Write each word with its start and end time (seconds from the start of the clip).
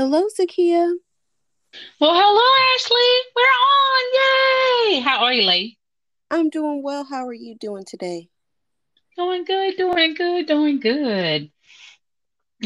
Hello, 0.00 0.22
Zakia. 0.28 0.94
Well, 2.00 2.14
hello, 2.14 2.74
Ashley. 2.74 3.12
We're 3.36 3.42
on. 3.68 4.94
Yay. 4.94 5.00
How 5.00 5.24
are 5.24 5.32
you, 5.34 5.46
Lee? 5.46 5.78
I'm 6.30 6.48
doing 6.48 6.82
well. 6.82 7.04
How 7.04 7.26
are 7.26 7.34
you 7.34 7.54
doing 7.60 7.84
today? 7.86 8.30
Doing 9.18 9.44
good, 9.44 9.76
doing 9.76 10.14
good, 10.14 10.46
doing 10.46 10.80
good. 10.80 11.50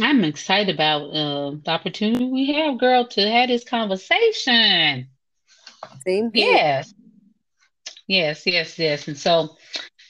I'm 0.00 0.22
excited 0.22 0.72
about 0.72 1.06
uh, 1.06 1.56
the 1.64 1.70
opportunity 1.72 2.24
we 2.24 2.52
have, 2.52 2.78
girl, 2.78 3.08
to 3.08 3.28
have 3.28 3.48
this 3.48 3.64
conversation. 3.64 5.08
Same 6.06 6.30
here. 6.32 6.52
Yes. 6.52 6.94
Yes, 8.06 8.46
yes, 8.46 8.78
yes. 8.78 9.08
And 9.08 9.18
so, 9.18 9.56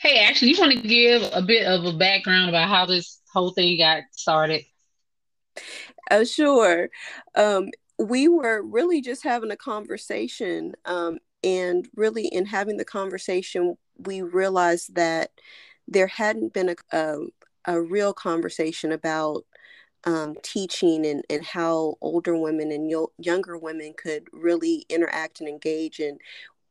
hey, 0.02 0.18
Ashley, 0.18 0.50
you 0.50 0.60
want 0.60 0.72
to 0.72 0.86
give 0.86 1.22
a 1.32 1.40
bit 1.40 1.66
of 1.66 1.86
a 1.86 1.96
background 1.96 2.50
about 2.50 2.68
how 2.68 2.84
this 2.84 3.22
whole 3.32 3.52
thing 3.52 3.78
got 3.78 4.02
started? 4.10 4.62
Uh, 6.10 6.24
sure. 6.24 6.88
Um, 7.34 7.70
we 7.98 8.28
were 8.28 8.62
really 8.62 9.00
just 9.00 9.22
having 9.22 9.50
a 9.50 9.56
conversation. 9.56 10.74
Um, 10.84 11.18
and 11.42 11.88
really, 11.94 12.26
in 12.26 12.46
having 12.46 12.76
the 12.78 12.84
conversation, 12.84 13.76
we 13.98 14.22
realized 14.22 14.94
that 14.94 15.30
there 15.86 16.06
hadn't 16.06 16.52
been 16.52 16.70
a, 16.70 16.96
a, 16.96 17.18
a 17.66 17.80
real 17.80 18.12
conversation 18.12 18.92
about 18.92 19.44
um, 20.04 20.36
teaching 20.42 21.06
and, 21.06 21.24
and 21.30 21.44
how 21.44 21.96
older 22.00 22.36
women 22.36 22.72
and 22.72 22.90
yo- 22.90 23.12
younger 23.18 23.56
women 23.58 23.94
could 23.96 24.28
really 24.32 24.86
interact 24.88 25.40
and 25.40 25.48
engage. 25.48 26.00
And 26.00 26.20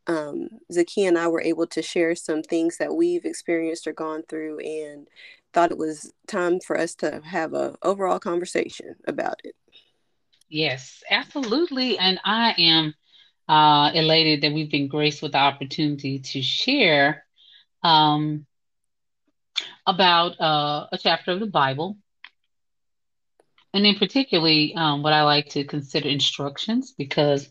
um, 0.08 0.50
and 0.98 1.18
I 1.18 1.28
were 1.28 1.42
able 1.42 1.68
to 1.68 1.82
share 1.82 2.16
some 2.16 2.44
things 2.44 2.78
that 2.78 2.94
we've 2.94 3.26
experienced 3.26 3.88
or 3.88 3.94
gone 3.94 4.24
through 4.28 4.60
and 4.60 5.08
thought 5.54 5.72
it 5.72 5.78
was 5.78 6.12
time 6.28 6.60
for 6.60 6.78
us 6.78 6.96
to 6.96 7.22
have 7.24 7.54
a 7.54 7.76
overall 7.84 8.20
conversation 8.20 8.96
about 9.08 9.40
it. 9.44 9.56
Yes, 10.50 11.04
absolutely. 11.10 11.98
And 11.98 12.20
I 12.24 12.54
am 12.58 12.94
uh, 13.48 13.92
elated 13.94 14.42
that 14.42 14.54
we've 14.54 14.72
been 14.72 14.88
graced 14.88 15.22
with 15.22 15.34
the 15.34 15.40
opportunity 15.40 16.20
to 16.20 16.42
share 16.42 17.26
um, 17.84 18.46
about 19.86 20.40
uh, 20.40 20.88
a 20.92 20.98
chapter 20.98 21.32
of 21.32 21.40
the 21.40 21.48
Bible. 21.48 21.98
And 23.74 23.84
then, 23.84 23.96
particularly, 23.96 24.76
um, 24.76 25.02
what 25.02 25.14
I 25.14 25.24
like 25.24 25.50
to 25.50 25.64
consider 25.64 26.08
instructions 26.08 26.94
because 26.96 27.50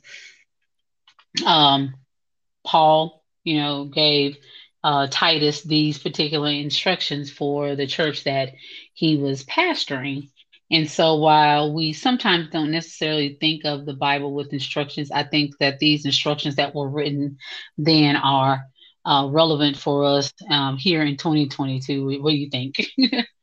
um, 1.45 1.95
Paul, 2.65 3.23
you 3.45 3.61
know, 3.61 3.85
gave 3.87 4.37
uh, 4.85 5.07
Titus 5.11 5.63
these 5.63 5.99
particular 5.99 6.51
instructions 6.51 7.31
for 7.31 7.77
the 7.77 7.87
church 7.87 8.25
that 8.25 8.55
he 8.95 9.17
was 9.17 9.45
pastoring. 9.45 10.29
And 10.71 10.91
so 10.91 11.17
while 11.17 11.73
we 11.75 11.93
sometimes 11.93 12.49
don't 12.51 12.71
necessarily 12.71 13.37
think 13.41 13.65
of 13.65 13.85
the 13.85 13.95
Bible 13.95 14.33
with 14.35 14.53
instructions, 14.53 15.11
I 15.11 15.23
think 15.25 15.59
that 15.59 15.79
these 15.79 16.07
instructions 16.07 16.57
that 16.57 16.75
were 16.75 16.89
written 16.89 17.37
then 17.77 18.17
are 18.17 18.65
uh, 19.05 19.29
relevant 19.31 19.77
for 19.77 20.05
us 20.05 20.33
um, 20.49 20.79
here 20.79 21.03
in 21.03 21.17
2022. 21.17 22.23
What 22.23 22.31
do 22.31 22.37
you 22.37 22.49
think? 22.49 22.77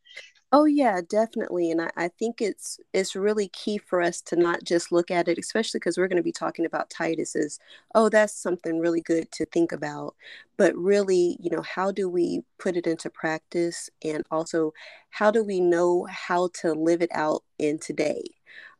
Oh 0.51 0.65
yeah, 0.65 1.01
definitely. 1.07 1.69
And 1.69 1.79
I, 1.81 1.91
I 1.95 2.07
think 2.07 2.41
it's 2.41 2.79
it's 2.91 3.15
really 3.15 3.49
key 3.49 3.77
for 3.77 4.01
us 4.01 4.19
to 4.23 4.35
not 4.35 4.63
just 4.63 4.91
look 4.91 5.11
at 5.11 5.27
it, 5.27 5.37
especially 5.37 5.79
because 5.79 5.95
we're 5.97 6.07
going 6.07 6.17
to 6.17 6.23
be 6.23 6.31
talking 6.31 6.65
about 6.65 6.89
Titus 6.89 7.35
as, 7.35 7.59
oh, 7.93 8.09
that's 8.09 8.33
something 8.33 8.79
really 8.79 9.01
good 9.01 9.31
to 9.33 9.45
think 9.45 9.71
about. 9.71 10.15
But 10.57 10.75
really, 10.75 11.37
you 11.39 11.51
know, 11.51 11.61
how 11.61 11.91
do 11.91 12.09
we 12.09 12.41
put 12.57 12.75
it 12.77 12.87
into 12.87 13.11
practice? 13.11 13.91
And 14.03 14.23
also, 14.31 14.73
how 15.11 15.29
do 15.29 15.43
we 15.43 15.59
know 15.59 16.07
how 16.09 16.49
to 16.61 16.73
live 16.73 17.03
it 17.03 17.11
out 17.13 17.43
in 17.59 17.77
today? 17.77 18.23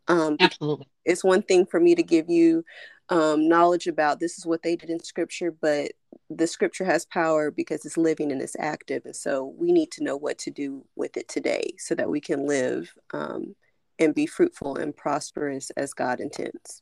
Um, 0.08 0.40
Absolutely. 0.40 0.88
It's 1.06 1.24
one 1.24 1.42
thing 1.44 1.66
for 1.66 1.80
me 1.80 1.96
to 1.96 2.04
give 2.04 2.30
you 2.30 2.64
um, 3.10 3.48
knowledge 3.48 3.88
about 3.88 4.20
this 4.20 4.38
is 4.38 4.46
what 4.46 4.62
they 4.62 4.76
did 4.76 4.90
in 4.90 5.00
scripture, 5.00 5.52
but 5.52 5.92
the 6.30 6.48
scripture 6.48 6.86
has 6.86 7.06
power 7.06 7.50
because 7.50 7.86
it's 7.86 7.98
living 7.98 8.32
and 8.32 8.42
it's 8.42 8.56
active. 8.60 9.04
And 9.06 9.16
so 9.16 9.54
we 9.58 9.72
need 9.72 9.92
to 9.92 10.04
know 10.04 10.16
what 10.16 10.38
to 10.40 10.52
do 10.52 10.86
with 10.96 11.18
it 11.18 11.28
today 11.28 11.74
so 11.78 11.96
that 11.96 12.10
we 12.10 12.22
can 12.22 12.46
live 12.46 12.94
um, 13.14 13.56
and 13.98 14.14
be 14.14 14.28
fruitful 14.28 14.78
and 14.78 14.96
prosperous 14.96 15.72
as 15.72 15.94
God 15.94 16.20
intends. 16.20 16.82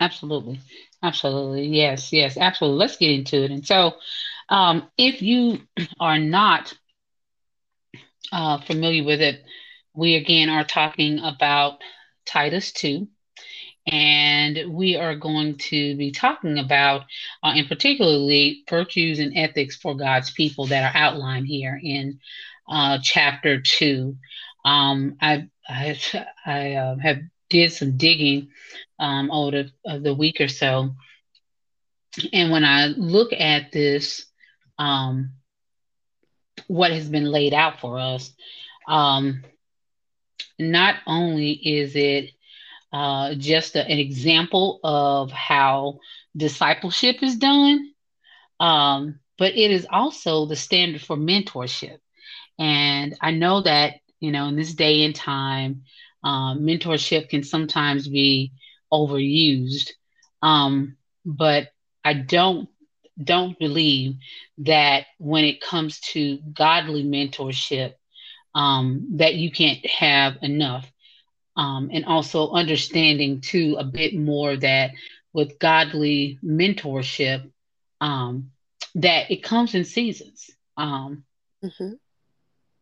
Absolutely. 0.00 0.60
Absolutely. 1.02 1.66
Yes. 1.66 2.12
Yes. 2.12 2.36
Absolutely. 2.36 2.78
Let's 2.78 2.96
get 2.96 3.10
into 3.10 3.44
it. 3.44 3.50
And 3.50 3.66
so, 3.66 3.94
um, 4.48 4.88
if 4.98 5.22
you 5.22 5.60
are 6.00 6.18
not 6.18 6.74
uh, 8.32 8.60
familiar 8.62 9.04
with 9.04 9.20
it, 9.20 9.44
we 9.94 10.16
again 10.16 10.48
are 10.48 10.64
talking 10.64 11.20
about 11.20 11.78
Titus 12.26 12.72
2 12.72 13.08
and 13.86 14.72
we 14.74 14.96
are 14.96 15.14
going 15.14 15.56
to 15.58 15.96
be 15.96 16.10
talking 16.10 16.58
about, 16.58 17.02
uh, 17.42 17.52
in 17.54 17.66
particularly, 17.66 18.64
virtues 18.68 19.18
and 19.18 19.36
ethics 19.36 19.76
for 19.76 19.94
God's 19.94 20.30
people 20.30 20.66
that 20.66 20.94
are 20.94 20.98
outlined 20.98 21.46
here 21.46 21.78
in 21.82 22.20
uh, 22.68 22.98
chapter 23.02 23.60
two. 23.60 24.16
Um, 24.64 25.16
I 25.20 25.48
I, 25.68 25.98
I 26.46 26.72
uh, 26.74 26.96
have 26.96 27.18
did 27.50 27.72
some 27.72 27.96
digging 27.96 28.48
um, 28.98 29.30
over 29.30 29.64
the, 29.84 29.98
the 29.98 30.14
week 30.14 30.40
or 30.40 30.48
so, 30.48 30.94
and 32.32 32.50
when 32.50 32.64
I 32.64 32.86
look 32.86 33.32
at 33.32 33.70
this, 33.72 34.24
um, 34.78 35.32
what 36.68 36.92
has 36.92 37.08
been 37.08 37.30
laid 37.30 37.52
out 37.52 37.80
for 37.80 37.98
us, 37.98 38.32
um, 38.88 39.44
not 40.58 40.96
only 41.06 41.52
is 41.52 41.96
it 41.96 42.30
uh, 42.94 43.34
just 43.34 43.74
a, 43.74 43.84
an 43.84 43.98
example 43.98 44.78
of 44.84 45.32
how 45.32 45.98
discipleship 46.36 47.24
is 47.24 47.36
done. 47.36 47.92
Um, 48.60 49.18
but 49.36 49.56
it 49.56 49.72
is 49.72 49.86
also 49.90 50.46
the 50.46 50.54
standard 50.54 51.02
for 51.02 51.16
mentorship. 51.16 51.98
And 52.58 53.16
I 53.20 53.32
know 53.32 53.62
that, 53.62 53.94
you 54.20 54.30
know, 54.30 54.46
in 54.46 54.56
this 54.56 54.74
day 54.74 55.04
and 55.04 55.14
time, 55.14 55.82
um, 56.22 56.60
mentorship 56.60 57.28
can 57.28 57.42
sometimes 57.42 58.06
be 58.08 58.52
overused. 58.92 59.90
Um, 60.40 60.96
but 61.26 61.70
I 62.04 62.14
don't 62.14 62.68
don't 63.22 63.58
believe 63.58 64.16
that 64.58 65.06
when 65.18 65.44
it 65.44 65.60
comes 65.60 66.00
to 66.00 66.38
godly 66.52 67.04
mentorship, 67.04 67.94
um, 68.54 69.08
that 69.16 69.34
you 69.34 69.50
can't 69.50 69.84
have 69.86 70.36
enough 70.42 70.90
um, 71.56 71.90
and 71.92 72.04
also 72.04 72.50
understanding 72.50 73.40
too 73.40 73.76
a 73.78 73.84
bit 73.84 74.14
more 74.14 74.56
that 74.56 74.92
with 75.32 75.58
godly 75.58 76.38
mentorship 76.44 77.50
um, 78.00 78.50
that 78.94 79.30
it 79.30 79.42
comes 79.42 79.74
in 79.74 79.84
seasons 79.84 80.50
um, 80.76 81.24
mm-hmm. 81.62 81.94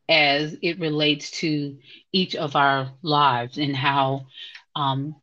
as 0.09 0.57
it 0.63 0.79
relates 0.81 1.31
to 1.31 1.79
each 2.13 2.35
of 2.37 2.57
our 2.57 2.91
lives 3.03 3.59
and 3.59 3.77
how 3.77 4.27
um, 4.75 5.15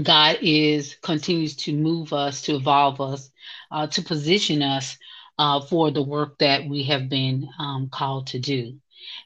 God 0.00 0.38
is 0.40 0.96
continues 1.02 1.56
to 1.56 1.72
move 1.72 2.12
us, 2.12 2.42
to 2.42 2.54
evolve 2.54 3.00
us, 3.00 3.30
uh, 3.70 3.86
to 3.88 4.02
position 4.02 4.62
us 4.62 4.96
uh, 5.38 5.60
for 5.60 5.90
the 5.90 6.02
work 6.02 6.38
that 6.38 6.66
we 6.66 6.84
have 6.84 7.08
been 7.08 7.48
um, 7.58 7.88
called 7.90 8.28
to 8.28 8.38
do. 8.38 8.78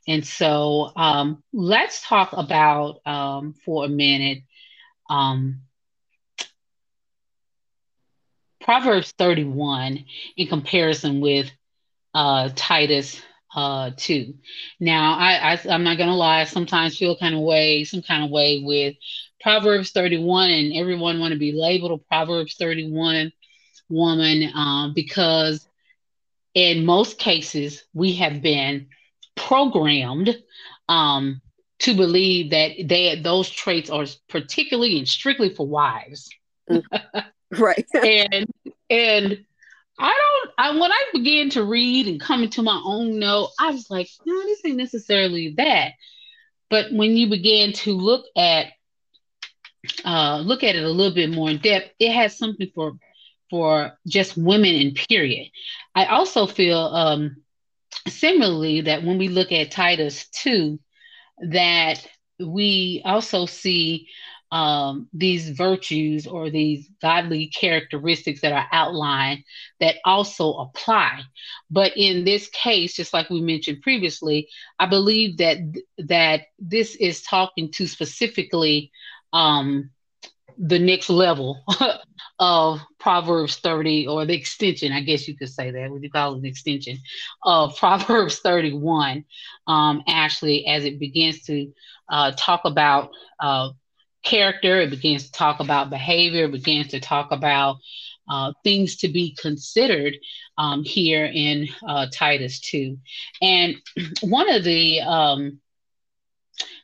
And 0.07 0.27
so 0.27 0.93
um, 0.97 1.43
let's 1.53 2.07
talk 2.07 2.33
about 2.33 3.07
um, 3.07 3.55
for 3.65 3.85
a 3.85 3.89
minute 3.89 4.43
um, 5.09 5.61
Proverbs 8.61 9.13
31 9.13 10.05
in 10.37 10.47
comparison 10.49 11.21
with 11.21 11.51
uh, 12.15 12.51
Titus 12.55 13.21
uh, 13.55 13.91
2. 13.97 14.35
Now, 14.81 15.17
I, 15.19 15.53
I, 15.53 15.61
I'm 15.71 15.85
not 15.85 15.97
going 15.97 16.09
to 16.09 16.15
lie, 16.15 16.41
I 16.41 16.45
sometimes 16.45 16.99
feel 16.99 17.17
kind 17.17 17.35
of 17.35 17.41
way, 17.41 17.85
some 17.85 18.03
kind 18.03 18.25
of 18.25 18.31
way 18.31 18.63
with 18.65 18.97
Proverbs 19.41 19.93
31, 19.93 20.51
and 20.51 20.75
everyone 20.75 21.21
want 21.21 21.33
to 21.33 21.39
be 21.39 21.53
labeled 21.53 21.93
a 21.93 21.99
Proverbs 22.09 22.57
31 22.59 23.33
woman 23.89 24.51
um, 24.55 24.93
because 24.95 25.67
in 26.55 26.85
most 26.85 27.19
cases 27.19 27.85
we 27.95 28.15
have 28.17 28.43
been 28.43 28.89
programmed 29.37 30.37
um, 30.89 31.41
to 31.81 31.95
believe 31.95 32.51
that 32.51 32.73
they 32.85 33.21
those 33.21 33.49
traits 33.49 33.91
are 33.91 34.07
particularly 34.29 34.99
and 34.99 35.09
strictly 35.09 35.51
for 35.51 35.67
wives. 35.67 36.29
right. 37.59 37.87
and 37.95 38.47
and 38.91 39.45
I 39.99 40.15
don't 40.15 40.51
I 40.59 40.79
when 40.79 40.93
I 40.93 41.03
began 41.13 41.51
to 41.51 41.65
read 41.65 42.09
and 42.09 42.21
come 42.21 42.43
into 42.43 42.63
my 42.63 42.81
own 42.85 43.19
note, 43.19 43.51
I 43.61 43.71
was 43.71 43.91
like, 43.91 44.09
no, 44.25 44.43
this 44.43 44.61
ain't 44.65 44.77
necessarily 44.77 45.55
that. 45.57 45.93
But 46.69 46.93
when 46.93 47.17
you 47.17 47.29
begin 47.29 47.73
to 47.73 47.93
look 47.93 48.27
at 48.37 48.73
uh, 50.05 50.41
look 50.45 50.65
at 50.65 50.77
it 50.77 50.85
a 50.85 50.89
little 50.89 51.15
bit 51.15 51.31
more 51.31 51.51
in 51.51 51.59
depth, 51.59 51.93
it 51.99 52.13
has 52.13 52.37
something 52.37 52.71
for 52.75 52.93
for 53.49 53.93
just 54.07 54.37
women 54.37 54.75
in 54.75 54.95
period. 54.95 55.51
I 55.95 56.07
also 56.07 56.47
feel 56.47 56.79
um, 56.79 57.37
similarly 58.09 58.83
that 58.83 59.03
when 59.03 59.19
we 59.19 59.29
look 59.29 59.53
at 59.53 59.71
Titus 59.71 60.29
2, 60.29 60.79
that 61.51 62.07
we 62.39 63.03
also 63.05 63.47
see 63.47 64.09
um, 64.53 65.09
these 65.13 65.51
virtues 65.51 66.27
or 66.27 66.51
these 66.51 66.89
godly 67.03 67.49
characteristics 67.49 68.41
that 68.43 68.53
are 68.53 68.67
outlined 68.71 69.43
that 69.81 69.97
also 70.05 70.55
apply. 70.55 71.21
But 71.71 71.97
in 71.97 72.25
this 72.25 72.49
case, 72.51 72.95
just 72.95 73.13
like 73.13 73.29
we 73.29 73.41
mentioned 73.41 73.83
previously, 73.83 74.49
I 74.79 74.87
believe 74.87 75.39
that 75.39 75.59
that 75.99 76.43
this 76.59 76.95
is 76.97 77.23
talking 77.23 77.73
to 77.73 77.87
specifically 77.87 78.93
um, 79.33 79.91
the 80.59 80.79
next 80.79 81.11
level 81.11 81.63
of 82.39 82.81
Proverbs 82.99 83.57
30 83.57 84.07
or 84.07 84.25
the 84.27 84.35
extension, 84.35 84.93
I 84.93 85.01
guess 85.01 85.29
you 85.29 85.37
could 85.37 85.49
say 85.49 85.71
that. 85.71 85.91
Would 85.91 86.03
you 86.03 86.11
call 86.11 86.35
it 86.35 86.39
an 86.39 86.45
extension 86.47 86.99
of 87.43 87.77
Proverbs 87.79 88.41
31? 88.41 89.25
Um, 89.67 90.03
actually, 90.09 90.67
as 90.67 90.85
it 90.85 90.99
begins 90.99 91.43
to 91.45 91.73
uh, 92.11 92.33
talk 92.37 92.63
about 92.65 93.11
uh, 93.41 93.71
character, 94.23 94.81
it 94.81 94.91
begins 94.91 95.25
to 95.27 95.33
talk 95.33 95.61
about 95.61 95.91
behavior, 95.91 96.45
it 96.47 96.53
begins 96.53 96.89
to 96.89 97.01
talk 97.01 97.31
about 97.33 97.77
uh, 98.29 98.53
things 98.65 98.97
to 98.97 99.09
be 99.09 99.35
considered 99.41 100.15
um, 100.59 100.83
here 100.85 101.25
in 101.33 101.69
uh, 101.87 102.07
Titus 102.13 102.61
2. 102.61 102.97
And 103.43 103.77
one 104.23 104.51
of 104.51 104.65
the 104.65 105.01
um, 105.01 105.61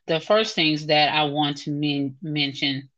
the 0.07 0.21
first 0.21 0.55
things 0.55 0.87
that 0.87 1.13
I 1.13 1.25
want 1.25 1.59
to 1.59 1.71
men- 1.71 2.17
mention 2.23 2.89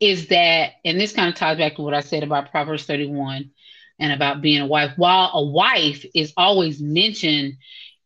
is 0.00 0.28
that, 0.28 0.72
and 0.84 1.00
this 1.00 1.12
kind 1.12 1.28
of 1.28 1.34
ties 1.34 1.58
back 1.58 1.76
to 1.76 1.82
what 1.82 1.94
I 1.94 2.00
said 2.00 2.22
about 2.22 2.50
Proverbs 2.50 2.84
31 2.84 3.50
and 3.98 4.12
about 4.12 4.42
being 4.42 4.60
a 4.60 4.66
wife. 4.66 4.92
While 4.96 5.30
a 5.34 5.44
wife 5.44 6.04
is 6.14 6.32
always 6.36 6.80
mentioned 6.80 7.54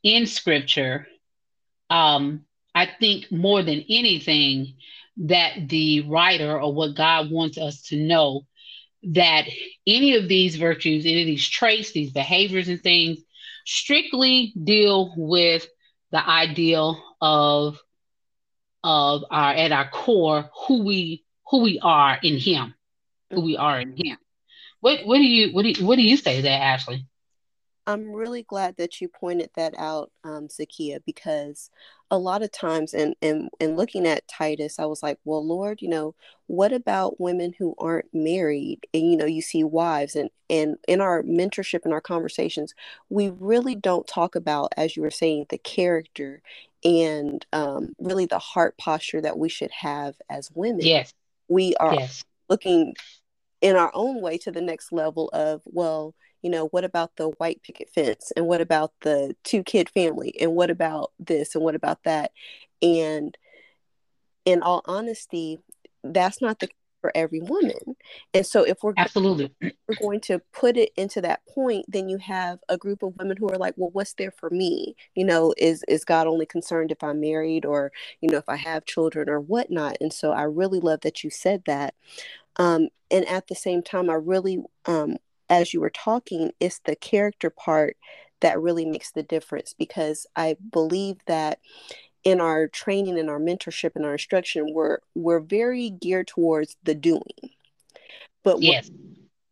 in 0.02 0.26
scripture, 0.26 1.06
um, 1.90 2.44
I 2.74 2.88
think 2.98 3.30
more 3.30 3.62
than 3.62 3.84
anything 3.88 4.74
that 5.18 5.68
the 5.68 6.00
writer 6.08 6.58
or 6.58 6.72
what 6.72 6.96
God 6.96 7.30
wants 7.30 7.58
us 7.58 7.82
to 7.88 7.96
know 7.96 8.46
that 9.02 9.46
any 9.86 10.14
of 10.16 10.28
these 10.28 10.56
virtues, 10.56 11.04
any 11.04 11.22
of 11.22 11.26
these 11.26 11.48
traits, 11.48 11.92
these 11.92 12.12
behaviors 12.12 12.68
and 12.68 12.82
things 12.82 13.18
strictly 13.66 14.52
deal 14.62 15.12
with 15.16 15.66
the 16.10 16.26
ideal 16.26 17.02
of 17.20 17.78
of 18.84 19.24
our 19.30 19.52
at 19.54 19.70
our 19.70 19.88
core 19.88 20.50
who 20.66 20.82
we 20.82 21.24
who 21.52 21.62
we 21.62 21.78
are 21.81 22.19
in 22.22 22.37
him 22.38 22.75
who 23.31 23.43
we 23.43 23.56
are 23.56 23.78
in 23.78 23.94
him 23.96 24.16
what 24.81 25.06
what 25.06 25.19
do 25.19 25.25
you 25.25 25.52
what 25.52 25.62
do 25.62 25.69
you, 25.69 25.87
what 25.87 25.96
do 25.96 26.02
you 26.02 26.16
say 26.16 26.40
there 26.40 26.60
ashley 26.60 27.06
I'm 27.87 28.12
really 28.12 28.44
glad 28.44 28.76
that 28.76 29.00
you 29.00 29.08
pointed 29.08 29.50
that 29.56 29.75
out, 29.76 30.12
um, 30.22 30.46
Zakia, 30.46 31.00
because 31.04 31.69
a 32.10 32.19
lot 32.19 32.43
of 32.43 32.52
times, 32.52 32.94
and 32.94 33.16
and 33.20 33.49
and 33.60 33.76
looking 33.76 34.06
at 34.06 34.28
Titus, 34.28 34.78
I 34.78 34.84
was 34.84 35.02
like, 35.02 35.19
well, 35.25 35.44
Lord, 35.44 35.82
you 35.82 35.88
know, 35.88 36.14
what 36.46 36.72
about 36.72 37.20
women 37.20 37.52
who 37.58 37.75
aren't 37.78 38.14
married? 38.14 38.87
And 38.94 39.10
you 39.10 39.16
know, 39.16 39.25
you 39.25 39.43
see 39.43 39.64
wives, 39.64 40.14
and 40.14 40.31
and 40.48 40.76
in 40.87 41.00
our 41.00 41.22
mentorship 41.25 41.81
and 41.84 41.93
our 41.93 42.00
conversations, 42.00 42.72
we 43.08 43.31
really 43.31 43.75
don't 43.75 44.06
talk 44.06 44.37
about, 44.37 44.72
as 44.76 44.96
you 44.96 45.02
were 45.02 45.10
saying, 45.10 45.46
the 45.48 45.58
character 45.58 46.40
and 46.84 47.44
um, 47.52 47.94
really 47.98 48.26
the 48.26 48.38
heart 48.38 48.76
posture 48.78 49.20
that 49.20 49.38
we 49.38 49.48
should 49.48 49.70
have 49.70 50.14
as 50.31 50.50
women. 50.55 50.87
Yes, 50.87 51.12
we 51.52 51.75
are 51.76 51.94
yes. 51.94 52.25
looking 52.49 52.94
in 53.60 53.76
our 53.76 53.90
own 53.94 54.20
way 54.20 54.38
to 54.38 54.50
the 54.50 54.60
next 54.60 54.93
level 54.93 55.28
of 55.32 55.62
well 55.66 56.14
you 56.43 56.50
know, 56.50 56.66
what 56.66 56.84
about 56.84 57.16
the 57.16 57.28
white 57.38 57.62
picket 57.62 57.88
fence? 57.94 58.32
And 58.37 58.46
what 58.46 58.60
about 58.60 58.93
the 59.02 59.37
two 59.44 59.62
kid 59.62 59.88
family? 59.88 60.34
And 60.40 60.54
what 60.54 60.70
about 60.70 61.12
this? 61.20 61.54
And 61.54 61.62
what 61.62 61.76
about 61.76 62.02
that? 62.02 62.32
And 62.82 63.37
in 64.44 64.60
all 64.60 64.82
honesty, 64.84 65.60
that's 66.02 66.43
not 66.43 66.58
the 66.58 66.69
for 67.02 67.12
every 67.14 67.40
woman. 67.43 67.96
And 68.32 68.46
so 68.46 68.62
if 68.62 68.78
we're 68.82 68.94
absolutely 68.96 69.54
we're 69.88 69.96
going 70.00 70.20
to 70.22 70.40
put 70.54 70.78
it 70.78 70.93
into 70.96 71.20
that 71.20 71.44
point, 71.46 71.84
then 71.88 72.08
you 72.08 72.16
have 72.19 72.60
a 72.70 72.78
group 72.78 73.02
of 73.02 73.14
women 73.19 73.37
who 73.37 73.50
are 73.50 73.58
like, 73.58 73.75
well, 73.76 73.90
what's 73.93 74.14
there 74.14 74.31
for 74.31 74.49
me? 74.49 74.96
You 75.14 75.26
know, 75.26 75.52
is 75.58 75.84
is 75.88 76.06
God 76.06 76.26
only 76.26 76.46
concerned 76.46 76.90
if 76.93 77.04
I'm 77.04 77.20
married 77.20 77.66
or, 77.66 77.93
you 78.22 78.31
know, 78.31 78.38
if 78.38 78.49
I 78.49 78.56
have 78.56 78.87
children 78.87 79.28
or 79.28 79.40
whatnot? 79.40 79.99
And 80.00 80.14
so 80.14 80.32
I 80.32 80.44
really 80.44 80.81
love 80.81 81.02
that 81.02 81.22
you 81.22 81.28
said 81.31 81.64
that. 81.66 81.94
Um, 82.56 82.88
and 83.10 83.28
at 83.28 83.48
the 83.48 83.55
same 83.56 83.82
time, 83.82 84.08
I 84.08 84.14
really 84.14 84.62
um, 84.87 85.19
as 85.50 85.75
you 85.75 85.81
were 85.81 85.90
talking, 85.90 86.52
it's 86.60 86.81
the 86.84 86.96
character 86.96 87.50
part 87.50 87.98
that 88.40 88.60
really 88.60 88.87
makes 88.87 89.12
the 89.12 89.22
difference 89.22 89.75
because 89.78 90.26
I 90.34 90.56
believe 90.72 91.19
that 91.26 91.60
in 92.24 92.40
our 92.40 92.69
training 92.69 93.19
and 93.19 93.28
our 93.28 93.40
mentorship 93.40 93.92
and 93.94 94.04
our 94.04 94.12
instruction, 94.12 94.72
we're 94.72 94.98
we're 95.14 95.40
very 95.40 95.90
geared 95.90 96.28
towards 96.28 96.76
the 96.82 96.94
doing. 96.94 97.50
But 98.42 98.60
yes. 98.62 98.90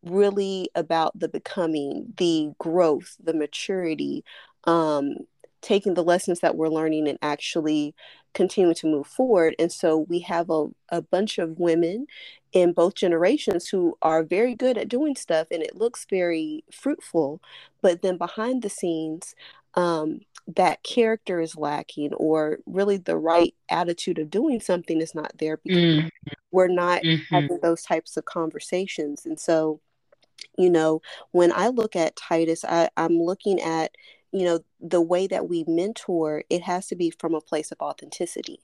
really 0.02 0.68
about 0.74 1.18
the 1.18 1.28
becoming, 1.28 2.12
the 2.16 2.52
growth, 2.58 3.16
the 3.22 3.34
maturity, 3.34 4.24
um, 4.64 5.14
taking 5.62 5.94
the 5.94 6.02
lessons 6.02 6.40
that 6.40 6.56
we're 6.56 6.68
learning 6.68 7.06
and 7.06 7.18
actually 7.22 7.94
continuing 8.32 8.74
to 8.74 8.86
move 8.86 9.06
forward. 9.06 9.54
And 9.58 9.70
so 9.70 9.98
we 10.08 10.20
have 10.20 10.50
a, 10.50 10.66
a 10.88 11.02
bunch 11.02 11.38
of 11.38 11.58
women 11.58 12.06
in 12.52 12.72
both 12.72 12.94
generations 12.94 13.68
who 13.68 13.96
are 14.02 14.22
very 14.22 14.54
good 14.54 14.76
at 14.76 14.88
doing 14.88 15.14
stuff 15.14 15.48
and 15.50 15.62
it 15.62 15.76
looks 15.76 16.06
very 16.08 16.64
fruitful 16.72 17.40
but 17.80 18.02
then 18.02 18.16
behind 18.16 18.62
the 18.62 18.70
scenes 18.70 19.34
um, 19.74 20.20
that 20.56 20.82
character 20.82 21.40
is 21.40 21.56
lacking 21.56 22.12
or 22.14 22.58
really 22.66 22.96
the 22.96 23.16
right 23.16 23.54
attitude 23.70 24.18
of 24.18 24.30
doing 24.30 24.60
something 24.60 25.00
is 25.00 25.14
not 25.14 25.32
there 25.38 25.58
because 25.58 25.78
mm-hmm. 25.78 26.08
we're 26.50 26.68
not 26.68 27.02
mm-hmm. 27.02 27.34
having 27.34 27.58
those 27.62 27.82
types 27.82 28.16
of 28.16 28.24
conversations 28.24 29.26
and 29.26 29.38
so 29.38 29.80
you 30.58 30.70
know 30.70 31.00
when 31.30 31.52
i 31.52 31.68
look 31.68 31.94
at 31.94 32.16
titus 32.16 32.64
I, 32.64 32.88
i'm 32.96 33.20
looking 33.20 33.60
at 33.60 33.92
you 34.32 34.44
know 34.44 34.60
the 34.80 35.00
way 35.00 35.26
that 35.26 35.48
we 35.48 35.64
mentor 35.68 36.44
it 36.50 36.62
has 36.62 36.86
to 36.88 36.96
be 36.96 37.10
from 37.10 37.34
a 37.34 37.40
place 37.40 37.70
of 37.70 37.78
authenticity 37.80 38.60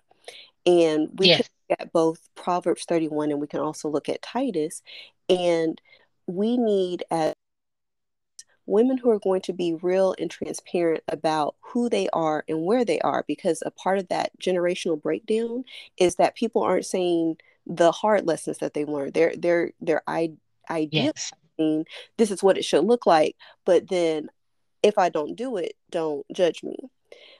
and 0.67 1.09
we 1.15 1.29
yes. 1.29 1.37
can 1.39 1.47
look 1.71 1.81
at 1.81 1.93
both 1.93 2.29
Proverbs 2.35 2.85
31 2.85 3.31
and 3.31 3.41
we 3.41 3.47
can 3.47 3.61
also 3.61 3.89
look 3.89 4.09
at 4.09 4.21
Titus. 4.21 4.83
And 5.29 5.81
we 6.27 6.57
need 6.57 7.05
as 7.11 7.35
women 8.67 8.99
who 8.99 9.11
are 9.11 9.19
going 9.19 9.41
to 9.41 9.53
be 9.53 9.75
real 9.75 10.15
and 10.19 10.31
transparent 10.31 11.03
about 11.09 11.55
who 11.61 11.89
they 11.89 12.09
are 12.13 12.45
and 12.49 12.65
where 12.65 12.85
they 12.85 12.99
are 13.01 13.25
because 13.27 13.63
a 13.65 13.71
part 13.71 13.99
of 13.99 14.09
that 14.09 14.31
generational 14.41 15.01
breakdown 15.01 15.65
is 15.99 16.17
that 16.17 16.35
people 16.35 16.63
aren't 16.63 16.87
saying 16.87 17.37
the 17.67 17.93
hard 17.93 18.27
lessons 18.27 18.59
that 18.59 18.75
they 18.75 18.85
learned 18.85 19.15
they're 19.15 19.35
they're 19.37 19.73
they're 19.81 20.03
I, 20.07 20.33
idea 20.71 21.13
yes. 21.17 21.33
this 22.17 22.31
is 22.31 22.43
what 22.43 22.59
it 22.59 22.65
should 22.65 22.85
look 22.85 23.07
like 23.07 23.37
but 23.65 23.89
then 23.89 24.29
if 24.83 24.99
i 24.99 25.09
don't 25.09 25.37
do 25.37 25.57
it 25.57 25.75
don't 25.91 26.25
judge 26.33 26.63
me 26.63 26.77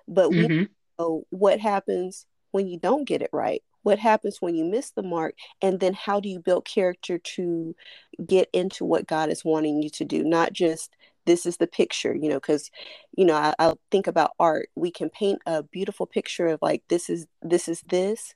but 0.09 0.31
mm-hmm. 0.31 0.49
we 0.49 0.69
know 0.99 1.25
what 1.31 1.61
happens 1.61 2.27
when 2.57 2.67
you 2.67 2.79
don't 2.79 3.05
get 3.05 3.23
it 3.23 3.31
right? 3.33 3.63
What 3.83 3.99
happens 3.99 4.39
when 4.41 4.55
you 4.57 4.65
miss 4.65 4.91
the 4.91 5.03
mark? 5.03 5.35
And 5.63 5.79
then 5.79 5.93
how 5.93 6.21
do 6.21 6.29
you 6.29 6.41
build 6.41 6.65
character 6.65 7.19
to 7.19 7.77
get 8.25 8.49
into 8.53 8.85
what 8.85 9.07
God 9.07 9.29
is 9.29 9.45
wanting 9.45 9.83
you 9.83 9.91
to 9.91 10.05
do? 10.05 10.25
Not 10.25 10.53
just 10.53 10.97
this 11.27 11.45
is 11.45 11.59
the 11.59 11.67
picture, 11.67 12.15
you 12.15 12.29
know, 12.29 12.37
because, 12.37 12.71
you 13.17 13.25
know, 13.25 13.35
I, 13.35 13.53
I 13.59 13.75
think 13.91 14.07
about 14.07 14.33
art. 14.39 14.69
We 14.77 14.91
can 14.91 15.11
paint 15.11 15.41
a 15.47 15.63
beautiful 15.63 16.07
picture 16.07 16.47
of 16.47 16.61
like 16.63 16.83
this 16.89 17.11
is 17.11 17.27
this 17.43 17.69
is 17.69 17.83
this, 17.89 18.35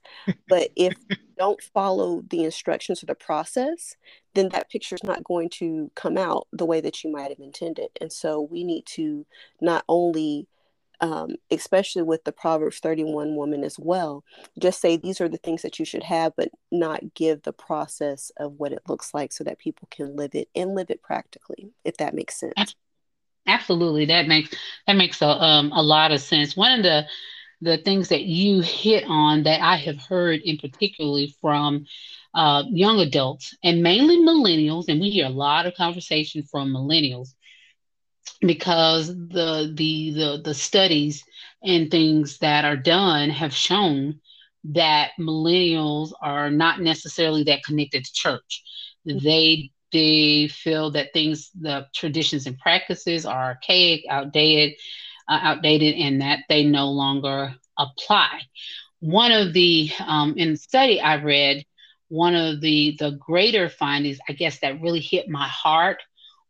but 0.48 0.68
if 0.76 0.94
don't 1.38 1.62
follow 1.62 2.22
the 2.28 2.44
instructions 2.44 3.02
or 3.02 3.06
the 3.06 3.14
process, 3.14 3.96
then 4.34 4.50
that 4.50 4.70
picture 4.70 4.94
is 4.94 5.04
not 5.04 5.24
going 5.24 5.48
to 5.50 5.90
come 5.94 6.18
out 6.18 6.46
the 6.52 6.66
way 6.66 6.80
that 6.80 7.02
you 7.02 7.10
might 7.10 7.30
have 7.30 7.40
intended. 7.40 7.88
And 8.00 8.12
so 8.12 8.40
we 8.40 8.64
need 8.64 8.84
to 8.96 9.24
not 9.60 9.84
only 9.88 10.46
um, 11.00 11.36
especially 11.50 12.02
with 12.02 12.24
the 12.24 12.32
Proverbs 12.32 12.78
31 12.78 13.34
woman 13.34 13.64
as 13.64 13.78
well. 13.78 14.24
Just 14.58 14.80
say 14.80 14.96
these 14.96 15.20
are 15.20 15.28
the 15.28 15.38
things 15.38 15.62
that 15.62 15.78
you 15.78 15.84
should 15.84 16.02
have, 16.02 16.34
but 16.36 16.50
not 16.70 17.14
give 17.14 17.42
the 17.42 17.52
process 17.52 18.30
of 18.36 18.54
what 18.58 18.72
it 18.72 18.82
looks 18.88 19.14
like 19.14 19.32
so 19.32 19.44
that 19.44 19.58
people 19.58 19.88
can 19.90 20.16
live 20.16 20.34
it 20.34 20.48
and 20.54 20.74
live 20.74 20.90
it 20.90 21.02
practically, 21.02 21.70
if 21.84 21.96
that 21.96 22.14
makes 22.14 22.38
sense. 22.38 22.74
Absolutely, 23.46 24.04
that 24.06 24.28
makes 24.28 24.54
that 24.86 24.96
makes 24.96 25.22
a 25.22 25.28
um, 25.28 25.72
a 25.72 25.82
lot 25.82 26.12
of 26.12 26.20
sense. 26.20 26.56
One 26.56 26.78
of 26.78 26.82
the 26.82 27.06
the 27.62 27.78
things 27.78 28.08
that 28.08 28.22
you 28.22 28.60
hit 28.60 29.04
on 29.06 29.42
that 29.42 29.60
I 29.60 29.76
have 29.76 30.00
heard 30.00 30.40
in 30.40 30.56
particularly 30.56 31.34
from 31.40 31.86
uh, 32.34 32.64
young 32.70 33.00
adults 33.00 33.54
and 33.62 33.82
mainly 33.82 34.18
millennials, 34.18 34.84
and 34.88 35.00
we 35.00 35.10
hear 35.10 35.26
a 35.26 35.30
lot 35.30 35.66
of 35.66 35.74
conversation 35.74 36.42
from 36.42 36.72
millennials 36.72 37.34
because 38.40 39.08
the 39.08 39.72
the 39.74 40.12
the 40.12 40.40
the 40.44 40.54
studies 40.54 41.24
and 41.62 41.90
things 41.90 42.38
that 42.38 42.64
are 42.64 42.76
done 42.76 43.30
have 43.30 43.52
shown 43.54 44.20
that 44.64 45.10
millennials 45.18 46.12
are 46.22 46.50
not 46.50 46.80
necessarily 46.80 47.44
that 47.44 47.64
connected 47.64 48.04
to 48.04 48.12
church. 48.12 48.62
They 49.04 49.70
they 49.92 50.48
feel 50.48 50.92
that 50.92 51.12
things, 51.12 51.50
the 51.58 51.86
traditions 51.94 52.46
and 52.46 52.58
practices 52.58 53.26
are 53.26 53.42
archaic, 53.42 54.04
outdated, 54.08 54.74
uh, 55.28 55.40
outdated, 55.42 55.96
and 55.96 56.20
that 56.20 56.40
they 56.48 56.64
no 56.64 56.90
longer 56.90 57.54
apply. 57.78 58.40
One 59.00 59.32
of 59.32 59.52
the 59.52 59.90
um, 60.06 60.34
in 60.36 60.52
the 60.52 60.56
study 60.56 61.00
I 61.00 61.16
read, 61.16 61.64
one 62.08 62.34
of 62.34 62.60
the 62.60 62.96
the 62.98 63.12
greater 63.12 63.68
findings, 63.68 64.18
I 64.28 64.32
guess, 64.32 64.60
that 64.60 64.80
really 64.80 65.00
hit 65.00 65.28
my 65.28 65.48
heart 65.48 66.02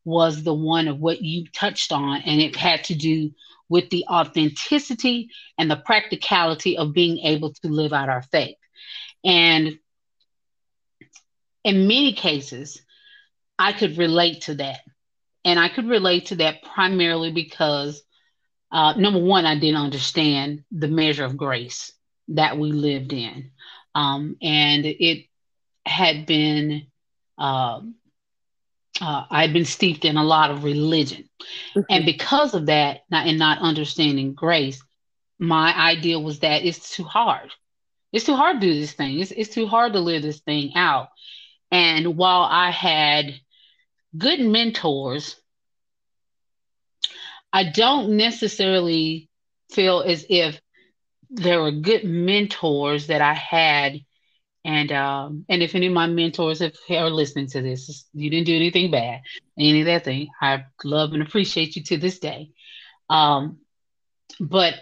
was 0.04 0.42
the 0.42 0.54
one 0.54 0.88
of 0.88 0.98
what 0.98 1.22
you 1.22 1.46
touched 1.52 1.92
on, 1.92 2.22
and 2.22 2.40
it 2.40 2.56
had 2.56 2.84
to 2.84 2.94
do 2.94 3.30
with 3.68 3.88
the 3.90 4.04
authenticity 4.08 5.28
and 5.56 5.70
the 5.70 5.76
practicality 5.76 6.76
of 6.76 6.92
being 6.92 7.18
able 7.18 7.52
to 7.52 7.68
live 7.68 7.92
out 7.92 8.08
our 8.08 8.22
faith. 8.22 8.56
And 9.24 9.78
in 11.62 11.86
many 11.86 12.12
cases, 12.12 12.82
I 13.58 13.72
could 13.72 13.98
relate 13.98 14.42
to 14.42 14.54
that. 14.56 14.80
And 15.44 15.58
I 15.58 15.68
could 15.68 15.88
relate 15.88 16.26
to 16.26 16.36
that 16.36 16.62
primarily 16.62 17.32
because, 17.32 18.02
uh, 18.72 18.94
number 18.94 19.20
one, 19.20 19.46
I 19.46 19.58
didn't 19.58 19.80
understand 19.80 20.64
the 20.72 20.88
measure 20.88 21.24
of 21.24 21.36
grace 21.36 21.92
that 22.28 22.58
we 22.58 22.72
lived 22.72 23.12
in. 23.12 23.50
Um, 23.94 24.36
and 24.42 24.84
it 24.84 25.26
had 25.86 26.26
been, 26.26 26.86
uh, 27.38 27.80
uh, 29.00 29.24
I'd 29.30 29.52
been 29.52 29.64
steeped 29.64 30.04
in 30.04 30.16
a 30.16 30.24
lot 30.24 30.50
of 30.50 30.64
religion. 30.64 31.28
Mm-hmm. 31.74 31.80
And 31.88 32.04
because 32.04 32.54
of 32.54 32.66
that, 32.66 33.00
not, 33.10 33.26
and 33.26 33.38
not 33.38 33.60
understanding 33.60 34.34
grace, 34.34 34.82
my 35.38 35.74
idea 35.74 36.18
was 36.18 36.40
that 36.40 36.64
it's 36.64 36.94
too 36.94 37.04
hard. 37.04 37.50
It's 38.12 38.26
too 38.26 38.36
hard 38.36 38.60
to 38.60 38.66
do 38.66 38.74
this 38.74 38.92
thing. 38.92 39.20
It's, 39.20 39.30
it's 39.30 39.54
too 39.54 39.66
hard 39.66 39.94
to 39.94 40.00
live 40.00 40.22
this 40.22 40.40
thing 40.40 40.72
out. 40.74 41.08
And 41.70 42.16
while 42.16 42.42
I 42.42 42.70
had 42.70 43.40
good 44.16 44.40
mentors, 44.40 45.36
I 47.52 47.64
don't 47.70 48.16
necessarily 48.16 49.28
feel 49.70 50.02
as 50.02 50.26
if 50.28 50.60
there 51.30 51.62
were 51.62 51.70
good 51.70 52.04
mentors 52.04 53.06
that 53.06 53.22
I 53.22 53.34
had. 53.34 54.00
And 54.64 54.92
um, 54.92 55.44
and 55.48 55.62
if 55.62 55.74
any 55.74 55.86
of 55.86 55.92
my 55.92 56.06
mentors 56.06 56.60
have, 56.60 56.74
are 56.90 57.10
listening 57.10 57.46
to 57.48 57.62
this, 57.62 58.06
you 58.12 58.28
didn't 58.30 58.46
do 58.46 58.56
anything 58.56 58.90
bad, 58.90 59.22
any 59.58 59.80
of 59.80 59.86
that 59.86 60.04
thing. 60.04 60.28
I 60.40 60.64
love 60.84 61.12
and 61.12 61.22
appreciate 61.22 61.76
you 61.76 61.82
to 61.84 61.96
this 61.96 62.18
day. 62.18 62.50
Um, 63.08 63.58
but 64.38 64.74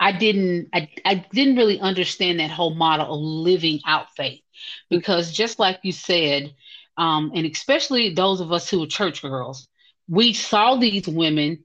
I 0.00 0.12
didn't 0.12 0.68
I, 0.74 0.88
I 1.04 1.26
didn't 1.32 1.56
really 1.56 1.78
understand 1.78 2.40
that 2.40 2.50
whole 2.50 2.74
model 2.74 3.14
of 3.14 3.20
living 3.20 3.80
out 3.86 4.06
faith 4.16 4.40
because 4.88 5.30
just 5.32 5.58
like 5.58 5.80
you 5.82 5.92
said, 5.92 6.54
um, 6.96 7.32
and 7.34 7.46
especially 7.46 8.14
those 8.14 8.40
of 8.40 8.50
us 8.50 8.68
who 8.68 8.82
are 8.82 8.86
church 8.86 9.22
girls, 9.22 9.68
we 10.08 10.32
saw 10.32 10.76
these 10.76 11.06
women. 11.06 11.64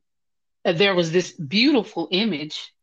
Uh, 0.63 0.73
there 0.73 0.95
was 0.95 1.11
this 1.11 1.31
beautiful 1.31 2.07
image, 2.11 2.73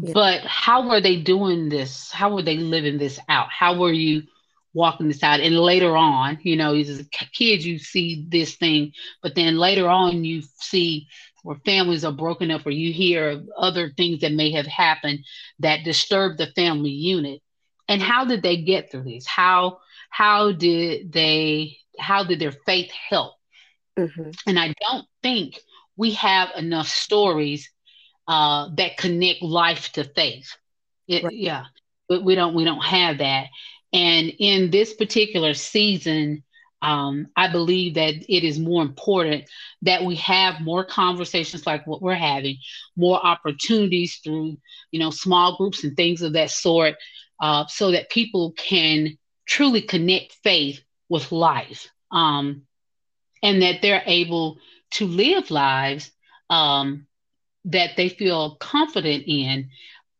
yeah. 0.00 0.12
but 0.12 0.42
how 0.42 0.88
were 0.88 1.00
they 1.00 1.20
doing 1.20 1.68
this? 1.68 2.10
How 2.10 2.34
were 2.34 2.42
they 2.42 2.56
living 2.56 2.98
this 2.98 3.18
out? 3.28 3.48
How 3.50 3.78
were 3.78 3.92
you 3.92 4.22
walking 4.74 5.08
this 5.08 5.22
out? 5.22 5.40
And 5.40 5.56
later 5.58 5.96
on, 5.96 6.38
you 6.42 6.56
know, 6.56 6.74
as 6.74 7.00
a 7.00 7.04
kid, 7.04 7.64
you 7.64 7.78
see 7.78 8.26
this 8.28 8.56
thing, 8.56 8.92
but 9.22 9.34
then 9.34 9.56
later 9.56 9.88
on, 9.88 10.24
you 10.24 10.42
see 10.60 11.08
where 11.42 11.56
families 11.64 12.04
are 12.04 12.12
broken 12.12 12.50
up, 12.50 12.66
or 12.66 12.70
you 12.70 12.92
hear 12.92 13.42
other 13.56 13.92
things 13.96 14.20
that 14.20 14.32
may 14.32 14.50
have 14.50 14.66
happened 14.66 15.20
that 15.60 15.84
disturb 15.84 16.36
the 16.36 16.48
family 16.48 16.90
unit. 16.90 17.40
And 17.88 18.02
how 18.02 18.24
did 18.24 18.42
they 18.42 18.56
get 18.56 18.90
through 18.90 19.04
this? 19.04 19.26
How 19.26 19.78
how 20.16 20.52
did 20.52 21.12
they 21.12 21.76
how 21.98 22.24
did 22.24 22.38
their 22.38 22.52
faith 22.64 22.90
help 23.10 23.34
mm-hmm. 23.98 24.30
and 24.46 24.58
i 24.58 24.72
don't 24.80 25.06
think 25.22 25.60
we 25.96 26.12
have 26.12 26.48
enough 26.56 26.88
stories 26.88 27.70
uh, 28.28 28.68
that 28.74 28.96
connect 28.96 29.42
life 29.42 29.92
to 29.92 30.04
faith 30.04 30.56
it, 31.08 31.24
right. 31.24 31.34
yeah 31.34 31.64
but 32.08 32.24
we 32.24 32.34
don't 32.34 32.54
we 32.54 32.64
don't 32.64 32.84
have 32.84 33.18
that 33.18 33.46
and 33.92 34.32
in 34.38 34.70
this 34.70 34.94
particular 34.94 35.54
season 35.54 36.42
um, 36.82 37.28
i 37.36 37.48
believe 37.48 37.94
that 37.94 38.14
it 38.28 38.44
is 38.44 38.58
more 38.58 38.82
important 38.82 39.44
that 39.82 40.04
we 40.04 40.16
have 40.16 40.60
more 40.60 40.84
conversations 40.84 41.66
like 41.66 41.86
what 41.86 42.02
we're 42.02 42.14
having 42.14 42.56
more 42.96 43.24
opportunities 43.24 44.16
through 44.22 44.56
you 44.90 44.98
know 44.98 45.10
small 45.10 45.56
groups 45.56 45.84
and 45.84 45.96
things 45.96 46.22
of 46.22 46.32
that 46.32 46.50
sort 46.50 46.94
uh, 47.40 47.66
so 47.68 47.90
that 47.90 48.10
people 48.10 48.52
can 48.52 49.16
truly 49.46 49.82
connect 49.82 50.32
faith 50.42 50.80
with 51.08 51.32
life 51.32 51.88
um, 52.10 52.62
and 53.42 53.62
that 53.62 53.82
they're 53.82 54.02
able 54.06 54.58
to 54.90 55.06
live 55.06 55.50
lives 55.50 56.10
um, 56.50 57.06
that 57.66 57.96
they 57.96 58.08
feel 58.08 58.56
confident 58.56 59.24
in 59.26 59.70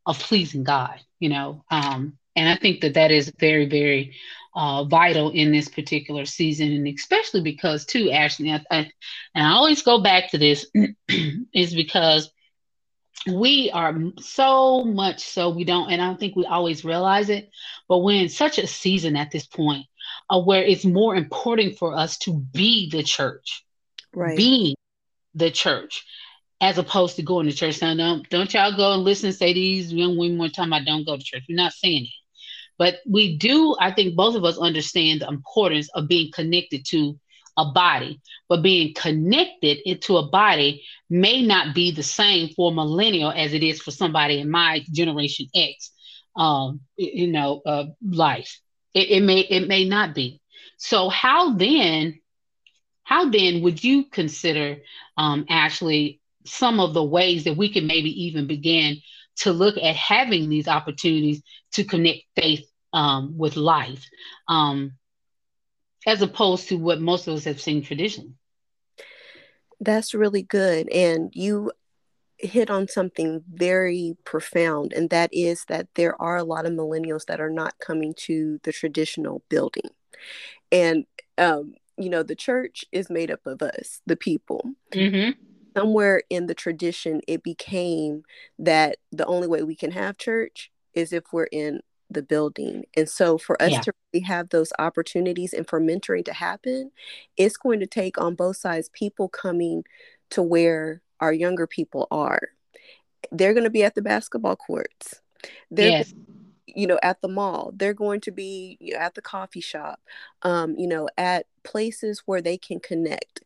of 0.05 0.19
pleasing 0.19 0.65
God, 0.65 1.01
you 1.19 1.29
know. 1.29 1.65
Um, 1.71 2.19
and 2.35 2.49
I 2.49 2.57
think 2.57 2.83
that 2.83 2.95
that 2.95 3.11
is 3.11 3.33
very, 3.39 3.67
very 3.67 4.15
uh, 4.55 4.85
vital 4.85 5.31
in 5.31 5.53
this 5.53 5.69
particular 5.69 6.25
season, 6.25 6.73
and 6.73 6.87
especially 6.87 7.43
because, 7.43 7.85
too, 7.85 8.11
Ashley, 8.11 8.53
I, 8.53 8.63
I, 8.71 8.77
and 9.35 9.47
I 9.47 9.51
always 9.51 9.83
go 9.83 10.01
back 10.01 10.31
to 10.31 10.39
this, 10.39 10.67
is 11.53 11.75
because 11.75 12.31
we 13.27 13.71
are 13.73 13.93
so 14.21 14.85
much 14.85 15.19
so 15.19 15.51
we 15.51 15.65
don't 15.65 15.91
and 15.91 16.01
i 16.01 16.07
don't 16.07 16.21
think 16.21 16.37
we 16.37 16.47
always 16.47 16.85
realize 16.85 17.29
it 17.29 17.51
but 17.89 17.99
we're 17.99 18.23
in 18.23 18.29
such 18.29 18.57
a 18.57 18.69
season 18.69 19.17
at 19.17 19.33
this 19.33 19.47
point 19.47 19.85
uh, 20.31 20.41
where 20.41 20.63
it's 20.63 20.85
more 20.85 21.15
important 21.17 21.79
for 21.79 21.97
us 21.97 22.19
to 22.19 22.33
be 22.35 22.91
the 22.91 23.03
church. 23.03 23.65
Right. 24.15 24.37
Being 24.37 24.75
the 25.35 25.51
church 25.51 26.05
as 26.61 26.79
opposed 26.79 27.17
to 27.17 27.23
going 27.23 27.47
to 27.47 27.53
church 27.53 27.81
now 27.83 27.95
don't, 27.95 28.29
don't 28.31 28.53
y'all 28.55 28.77
go 28.77 28.95
and 28.95 29.03
listen 29.05 29.29
and 29.29 29.37
say 29.37 29.53
these 29.53 29.93
young 29.93 30.17
women 30.17 30.39
one 30.39 30.51
time 30.51 30.73
i 30.73 30.83
don't 30.83 31.07
go 31.07 31.17
to 31.17 31.23
church 31.23 31.45
we're 31.49 31.57
not 31.57 31.73
saying 31.73 32.05
it 32.05 32.11
but 32.79 32.97
we 33.09 33.37
do 33.37 33.77
i 33.81 33.91
think 33.91 34.15
both 34.15 34.35
of 34.35 34.45
us 34.45 34.59
understand 34.59 35.21
the 35.21 35.29
importance 35.29 35.89
of 35.95 36.09
being 36.09 36.31
connected 36.33 36.85
to 36.87 37.19
a 37.57 37.65
body, 37.73 38.21
but 38.49 38.63
being 38.63 38.95
connected 38.95 39.79
into 39.85 40.17
a 40.17 40.29
body 40.29 40.85
may 41.09 41.43
not 41.43 41.75
be 41.75 41.91
the 41.91 42.03
same 42.03 42.51
for 42.55 42.73
millennial 42.73 43.31
as 43.31 43.55
it 43.55 43.63
is 43.63 43.81
for 43.81 43.91
somebody 43.91 44.41
in 44.41 44.51
my 44.51 44.85
generation 44.93 45.47
X, 45.55 45.91
um, 46.37 46.81
you 46.97 47.29
know, 47.29 47.63
uh, 47.65 47.87
life. 48.07 48.61
It, 48.95 49.11
it 49.11 49.23
may 49.23 49.41
it 49.41 49.69
may 49.69 49.85
not 49.85 50.15
be. 50.15 50.41
So 50.77 51.09
how 51.09 51.55
then, 51.55 52.21
how 53.05 53.31
then 53.31 53.63
would 53.63 53.83
you 53.83 54.05
consider, 54.05 54.79
um, 55.17 55.47
Ashley, 55.49 56.21
some 56.49 56.81
of 56.81 56.95
the 56.95 57.05
ways 57.05 57.45
that 57.45 57.57
we 57.57 57.73
can 57.73 57.87
maybe 57.87 58.11
even 58.25 58.47
begin 58.47 58.99
to 59.39 59.53
look 59.53 59.77
at 59.77 59.97
having 59.97 60.49
these 60.49 60.69
opportunities 60.69 61.43
to 61.73 61.85
connect 61.85 62.23
faith 62.35 62.67
um, 62.93 63.37
with 63.37 63.57
life? 63.57 64.09
Um, 64.49 64.93
as 66.07 66.23
opposed 66.23 66.69
to 66.69 66.77
what 66.77 67.01
most 67.01 67.27
of 67.27 67.35
us 67.35 67.45
have 67.45 67.61
seen 67.61 67.83
traditionally. 67.83 68.33
That's 69.81 70.15
really 70.15 70.43
good. 70.43 70.89
And 70.91 71.31
you 71.35 71.73
hit 72.39 72.71
on 72.71 72.87
something 72.87 73.43
very 73.53 74.17
profound, 74.25 74.93
and 74.93 75.11
that 75.11 75.31
is 75.33 75.65
that 75.67 75.89
there 75.95 76.21
are 76.23 76.37
a 76.37 76.45
lot 76.45 76.65
of 76.65 76.73
millennials 76.73 77.27
that 77.27 77.41
are 77.41 77.51
not 77.51 77.79
coming 77.81 78.15
to 78.15 78.61
the 78.63 78.73
traditional 78.73 79.43
building. 79.49 79.91
And, 80.71 81.07
um, 81.37 81.75
you 81.99 82.09
know, 82.09 82.23
the 82.23 82.35
church 82.35 82.85
is 82.93 83.11
made 83.11 83.31
up 83.31 83.47
of 83.47 83.61
us, 83.61 84.01
the 84.07 84.17
people. 84.17 84.73
Mm-hmm. 84.93 85.41
Somewhere 85.77 86.23
in 86.31 86.47
the 86.47 86.55
tradition, 86.55 87.21
it 87.29 87.43
became 87.43 88.23
that 88.59 88.97
the 89.13 89.27
only 89.27 89.47
way 89.47 89.63
we 89.63 89.75
can 89.75 89.91
have 89.91 90.19
church 90.19 90.71
is 90.95 91.13
if 91.13 91.25
we're 91.33 91.49
in 91.53 91.81
the 92.09 92.23
building. 92.23 92.85
And 92.97 93.09
so 93.09 93.37
for 93.37 93.61
us 93.61 93.73
yeah. 93.73 93.81
to 93.81 93.93
really 94.13 94.25
have 94.25 94.49
those 94.49 94.73
opportunities 94.79 95.53
and 95.53 95.69
for 95.69 95.81
mentoring 95.81 96.25
to 96.27 96.33
happen, 96.33 96.93
it's 97.37 97.57
going 97.57 97.81
to 97.81 97.87
take 97.87 98.19
on 98.19 98.35
both 98.35 98.57
sides 98.57 98.91
people 98.93 99.29
coming 99.29 99.85
to 100.31 100.43
where 100.43 101.03
our 101.21 101.33
younger 101.33 101.67
people 101.67 102.07
are. 102.11 102.41
They're 103.33 103.55
going 103.55 103.65
to 103.65 103.71
be 103.71 103.83
at 103.83 103.95
the 103.95 104.03
basketball 104.03 104.57
courts. 104.57 105.21
They're 105.71 105.91
yes 105.91 106.15
you 106.77 106.87
know 106.87 106.99
at 107.03 107.21
the 107.23 107.29
mall 107.29 107.73
they're 107.77 107.95
going 107.95 108.21
to 108.21 108.31
be 108.31 108.77
you 108.81 108.93
know, 108.93 109.01
at 109.01 109.15
the 109.15 109.23
coffee 109.23 109.61
shop 109.61 110.01
um, 110.43 110.77
you 110.77 110.87
know 110.87 111.09
at 111.17 111.47
places 111.65 112.23
where 112.27 112.43
they 112.43 112.59
can 112.59 112.79
connect 112.79 113.43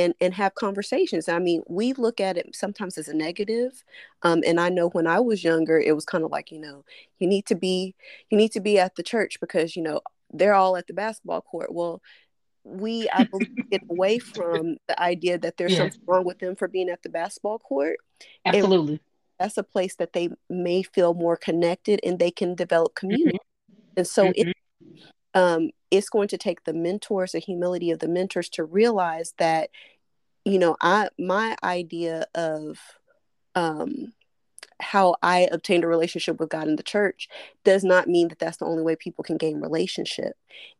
and 0.00 0.14
and 0.20 0.34
have 0.34 0.54
conversations 0.54 1.28
i 1.28 1.38
mean 1.38 1.62
we 1.68 1.92
look 1.94 2.20
at 2.20 2.36
it 2.36 2.54
sometimes 2.54 2.98
as 2.98 3.08
a 3.08 3.14
negative 3.14 3.84
um, 4.22 4.42
and 4.46 4.60
i 4.60 4.68
know 4.68 4.88
when 4.90 5.06
i 5.06 5.18
was 5.18 5.44
younger 5.44 5.78
it 5.78 5.94
was 5.94 6.04
kind 6.04 6.24
of 6.24 6.30
like 6.30 6.50
you 6.50 6.60
know 6.60 6.84
you 7.18 7.26
need 7.26 7.46
to 7.46 7.54
be 7.54 7.94
you 8.30 8.36
need 8.36 8.52
to 8.52 8.60
be 8.60 8.78
at 8.78 8.94
the 8.96 9.02
church 9.02 9.38
because 9.40 9.76
you 9.76 9.82
know 9.82 10.00
they're 10.30 10.54
all 10.54 10.76
at 10.76 10.86
the 10.86 10.94
basketball 10.94 11.40
court 11.40 11.72
well 11.72 12.00
we 12.64 13.08
i 13.12 13.24
believe 13.24 13.48
get 13.70 13.82
away 13.90 14.18
from 14.18 14.76
the 14.88 15.00
idea 15.00 15.38
that 15.38 15.56
there's 15.56 15.76
something 15.76 16.00
wrong 16.06 16.24
with 16.24 16.38
them 16.38 16.54
for 16.54 16.68
being 16.68 16.88
at 16.88 17.02
the 17.02 17.08
basketball 17.08 17.58
court 17.58 17.96
absolutely 18.46 18.92
and 18.92 19.00
that's 19.42 19.58
a 19.58 19.62
place 19.64 19.96
that 19.96 20.12
they 20.12 20.28
may 20.48 20.82
feel 20.84 21.14
more 21.14 21.36
connected 21.36 21.98
and 22.04 22.18
they 22.18 22.30
can 22.30 22.54
develop 22.54 22.94
community. 22.94 23.38
Mm-hmm. 23.38 23.98
And 23.98 24.06
so 24.06 24.26
mm-hmm. 24.26 24.50
it, 24.50 24.56
um, 25.34 25.70
it's 25.90 26.08
going 26.08 26.28
to 26.28 26.38
take 26.38 26.64
the 26.64 26.72
mentors, 26.72 27.32
the 27.32 27.38
humility 27.38 27.90
of 27.90 27.98
the 27.98 28.08
mentors 28.08 28.48
to 28.50 28.64
realize 28.64 29.34
that, 29.38 29.70
you 30.44 30.58
know, 30.58 30.76
I 30.80 31.08
my 31.18 31.56
idea 31.62 32.26
of 32.34 32.78
um, 33.54 34.12
how 34.80 35.16
I 35.22 35.48
obtained 35.50 35.84
a 35.84 35.88
relationship 35.88 36.40
with 36.40 36.50
God 36.50 36.68
in 36.68 36.76
the 36.76 36.82
church 36.82 37.28
does 37.64 37.84
not 37.84 38.08
mean 38.08 38.28
that 38.28 38.38
that's 38.38 38.58
the 38.58 38.66
only 38.66 38.82
way 38.82 38.96
people 38.96 39.24
can 39.24 39.36
gain 39.36 39.60
relationship. 39.60 40.34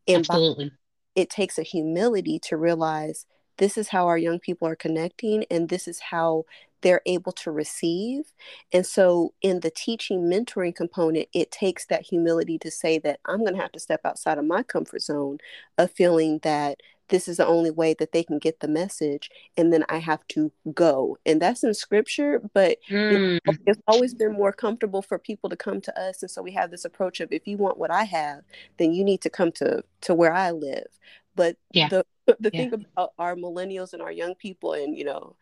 And 0.08 0.18
Absolutely. 0.18 0.70
By, 0.70 0.74
it 1.14 1.30
takes 1.30 1.58
a 1.58 1.62
humility 1.62 2.38
to 2.44 2.56
realize 2.56 3.26
this 3.58 3.76
is 3.76 3.88
how 3.88 4.06
our 4.06 4.18
young 4.18 4.38
people 4.38 4.66
are 4.68 4.76
connecting 4.76 5.44
and 5.50 5.68
this 5.68 5.86
is 5.86 6.00
how 6.00 6.44
they're 6.82 7.02
able 7.06 7.32
to 7.32 7.50
receive. 7.50 8.24
And 8.72 8.84
so, 8.84 9.32
in 9.40 9.60
the 9.60 9.70
teaching 9.70 10.22
mentoring 10.22 10.74
component, 10.74 11.28
it 11.32 11.50
takes 11.50 11.86
that 11.86 12.02
humility 12.02 12.58
to 12.58 12.70
say 12.70 12.98
that 12.98 13.20
I'm 13.24 13.38
going 13.38 13.54
to 13.54 13.60
have 13.60 13.72
to 13.72 13.80
step 13.80 14.00
outside 14.04 14.38
of 14.38 14.44
my 14.44 14.62
comfort 14.62 15.02
zone 15.02 15.38
of 15.78 15.90
feeling 15.92 16.40
that 16.42 16.80
this 17.08 17.28
is 17.28 17.36
the 17.36 17.46
only 17.46 17.70
way 17.70 17.94
that 17.98 18.12
they 18.12 18.22
can 18.22 18.38
get 18.38 18.60
the 18.60 18.68
message 18.68 19.28
and 19.58 19.70
then 19.70 19.84
i 19.90 19.98
have 19.98 20.26
to 20.28 20.50
go 20.72 21.18
and 21.26 21.42
that's 21.42 21.62
in 21.62 21.74
scripture 21.74 22.40
but 22.54 22.78
mm. 22.88 23.38
it's 23.66 23.82
always 23.86 24.14
been 24.14 24.32
more 24.32 24.52
comfortable 24.52 25.02
for 25.02 25.18
people 25.18 25.50
to 25.50 25.56
come 25.56 25.80
to 25.80 26.00
us 26.00 26.22
and 26.22 26.30
so 26.30 26.40
we 26.40 26.52
have 26.52 26.70
this 26.70 26.86
approach 26.86 27.20
of 27.20 27.30
if 27.30 27.46
you 27.46 27.58
want 27.58 27.76
what 27.76 27.90
i 27.90 28.04
have 28.04 28.40
then 28.78 28.94
you 28.94 29.04
need 29.04 29.20
to 29.20 29.28
come 29.28 29.52
to 29.52 29.82
to 30.00 30.14
where 30.14 30.32
i 30.32 30.50
live 30.52 30.86
but 31.34 31.56
yeah. 31.72 31.88
the 31.88 32.04
the 32.40 32.50
yeah. 32.52 32.68
thing 32.68 32.74
about 32.96 33.12
our 33.18 33.34
millennials 33.34 33.92
and 33.92 34.02
our 34.02 34.12
young 34.12 34.34
people 34.34 34.74
and 34.74 34.96
you 34.96 35.04
know 35.04 35.34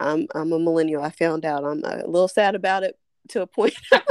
i'm 0.00 0.26
i'm 0.34 0.52
a 0.52 0.58
millennial. 0.58 1.02
I 1.02 1.10
found 1.10 1.44
out 1.44 1.64
i'm 1.64 1.84
a 1.84 2.06
little 2.06 2.28
sad 2.28 2.54
about 2.54 2.82
it 2.82 2.98
to 3.28 3.42
a 3.42 3.46
point. 3.46 3.74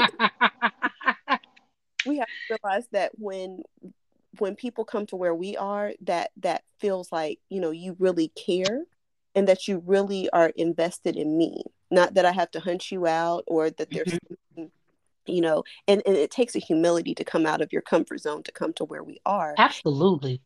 We 2.06 2.18
have 2.18 2.28
to 2.28 2.58
realize 2.64 2.88
that 2.92 3.12
when 3.18 3.64
when 4.40 4.56
people 4.56 4.86
come 4.86 5.06
to 5.08 5.16
where 5.16 5.36
we 5.36 5.58
are 5.58 5.94
that 6.02 6.32
that 6.38 6.64
feels 6.80 7.12
like 7.12 7.40
you 7.50 7.60
know 7.60 7.72
you 7.72 7.96
really 8.00 8.30
care 8.30 8.86
and 9.36 9.48
that 9.48 9.68
you 9.68 9.84
really 9.86 10.30
are 10.32 10.52
invested 10.56 11.16
in 11.16 11.38
me. 11.38 11.64
Not 11.92 12.16
that 12.16 12.26
i 12.26 12.32
have 12.32 12.50
to 12.52 12.60
hunt 12.60 12.92
you 12.92 13.06
out 13.06 13.44
or 13.48 13.70
that 13.70 13.92
there's 13.92 14.08
mm-hmm. 14.08 14.66
you 15.26 15.42
know 15.42 15.64
and, 15.88 16.02
and 16.06 16.16
it 16.16 16.32
takes 16.32 16.56
a 16.56 16.60
humility 16.60 17.14
to 17.16 17.24
come 17.24 17.46
out 17.46 17.62
of 17.62 17.72
your 17.72 17.82
comfort 17.82 18.22
zone 18.22 18.44
to 18.44 18.52
come 18.52 18.74
to 18.74 18.86
where 18.86 19.04
we 19.04 19.20
are. 19.26 19.54
Absolutely 19.58 20.42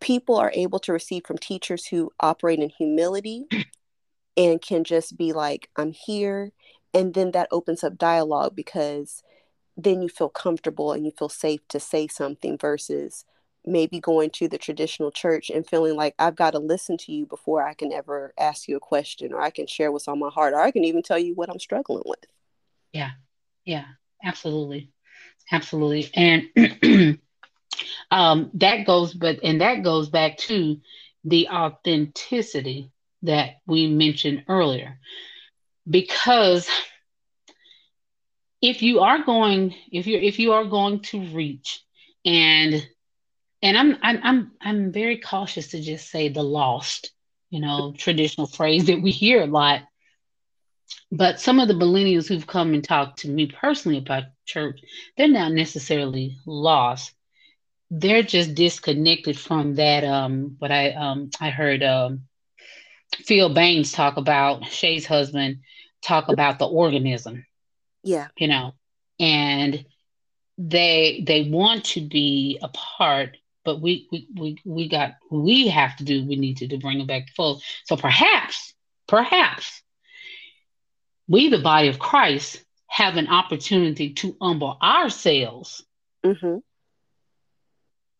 people 0.00 0.36
are 0.36 0.52
able 0.54 0.78
to 0.80 0.92
receive 0.92 1.24
from 1.26 1.38
teachers 1.38 1.86
who 1.86 2.10
operate 2.20 2.58
in 2.58 2.68
humility 2.68 3.46
and 4.36 4.62
can 4.62 4.84
just 4.84 5.16
be 5.16 5.32
like, 5.32 5.68
I'm 5.76 5.92
here. 5.92 6.52
And 6.94 7.14
then 7.14 7.32
that 7.32 7.48
opens 7.50 7.84
up 7.84 7.98
dialogue 7.98 8.54
because 8.54 9.22
then 9.76 10.02
you 10.02 10.08
feel 10.08 10.28
comfortable 10.28 10.92
and 10.92 11.04
you 11.04 11.12
feel 11.16 11.28
safe 11.28 11.60
to 11.68 11.80
say 11.80 12.08
something 12.08 12.58
versus 12.58 13.24
maybe 13.66 14.00
going 14.00 14.30
to 14.30 14.48
the 14.48 14.58
traditional 14.58 15.10
church 15.10 15.50
and 15.50 15.66
feeling 15.66 15.94
like 15.94 16.14
I've 16.18 16.36
got 16.36 16.52
to 16.52 16.58
listen 16.58 16.96
to 16.98 17.12
you 17.12 17.26
before 17.26 17.66
I 17.66 17.74
can 17.74 17.92
ever 17.92 18.32
ask 18.38 18.68
you 18.68 18.76
a 18.76 18.80
question 18.80 19.32
or 19.32 19.40
I 19.40 19.50
can 19.50 19.66
share 19.66 19.92
what's 19.92 20.08
on 20.08 20.18
my 20.18 20.30
heart 20.30 20.54
or 20.54 20.60
I 20.60 20.70
can 20.70 20.84
even 20.84 21.02
tell 21.02 21.18
you 21.18 21.34
what 21.34 21.50
I'm 21.50 21.58
struggling 21.58 22.02
with. 22.06 22.24
Yeah. 22.92 23.10
Yeah. 23.64 23.84
Absolutely. 24.24 24.90
Absolutely. 25.52 26.10
And 26.14 27.18
um, 28.10 28.50
that 28.54 28.86
goes, 28.86 29.14
but 29.14 29.40
and 29.42 29.60
that 29.60 29.82
goes 29.82 30.08
back 30.08 30.38
to 30.38 30.80
the 31.24 31.48
authenticity 31.48 32.90
that 33.22 33.56
we 33.66 33.86
mentioned 33.88 34.44
earlier, 34.48 34.98
because 35.88 36.68
if 38.62 38.82
you 38.82 39.00
are 39.00 39.22
going, 39.24 39.74
if 39.92 40.06
you 40.06 40.18
if 40.18 40.38
you 40.38 40.52
are 40.52 40.64
going 40.64 41.00
to 41.00 41.20
reach, 41.34 41.82
and 42.24 42.86
and 43.62 43.76
I'm 43.76 43.96
I'm 44.02 44.20
I'm 44.22 44.50
I'm 44.60 44.92
very 44.92 45.18
cautious 45.18 45.68
to 45.68 45.80
just 45.80 46.10
say 46.10 46.28
the 46.28 46.42
lost, 46.42 47.12
you 47.50 47.60
know, 47.60 47.92
traditional 47.96 48.46
phrase 48.46 48.86
that 48.86 49.02
we 49.02 49.10
hear 49.10 49.42
a 49.42 49.46
lot. 49.46 49.82
But 51.12 51.40
some 51.40 51.60
of 51.60 51.68
the 51.68 51.74
millennials 51.74 52.28
who've 52.28 52.46
come 52.46 52.72
and 52.72 52.82
talked 52.82 53.20
to 53.20 53.28
me 53.28 53.46
personally 53.46 53.98
about 53.98 54.24
church, 54.46 54.80
they're 55.16 55.28
not 55.28 55.52
necessarily 55.52 56.38
lost 56.46 57.12
they're 57.90 58.22
just 58.22 58.54
disconnected 58.54 59.38
from 59.38 59.74
that 59.76 60.04
um 60.04 60.56
what 60.58 60.70
i 60.70 60.90
um 60.92 61.30
i 61.40 61.50
heard 61.50 61.82
um 61.82 62.22
phil 63.24 63.52
baines 63.52 63.92
talk 63.92 64.16
about 64.16 64.66
shay's 64.66 65.06
husband 65.06 65.58
talk 66.02 66.28
about 66.28 66.58
the 66.58 66.66
organism 66.66 67.44
yeah. 68.02 68.28
you 68.36 68.48
know 68.48 68.72
and 69.18 69.84
they 70.58 71.24
they 71.26 71.48
want 71.48 71.84
to 71.84 72.00
be 72.00 72.58
a 72.62 72.68
part 72.68 73.36
but 73.64 73.80
we 73.80 74.08
we 74.10 74.28
we, 74.34 74.58
we 74.64 74.88
got 74.88 75.14
we 75.30 75.68
have 75.68 75.96
to 75.96 76.04
do 76.04 76.26
we 76.26 76.36
need 76.36 76.58
to, 76.58 76.68
to 76.68 76.78
bring 76.78 77.00
it 77.00 77.06
back 77.06 77.28
full. 77.36 77.60
So 77.84 77.96
perhaps 77.96 78.74
perhaps 79.06 79.82
we 81.28 81.48
the 81.48 81.58
body 81.58 81.88
of 81.88 81.98
christ 81.98 82.64
have 82.86 83.16
an 83.16 83.28
opportunity 83.28 84.14
to 84.14 84.36
humble 84.40 84.76
ourselves 84.82 85.84
mm-hmm 86.24 86.58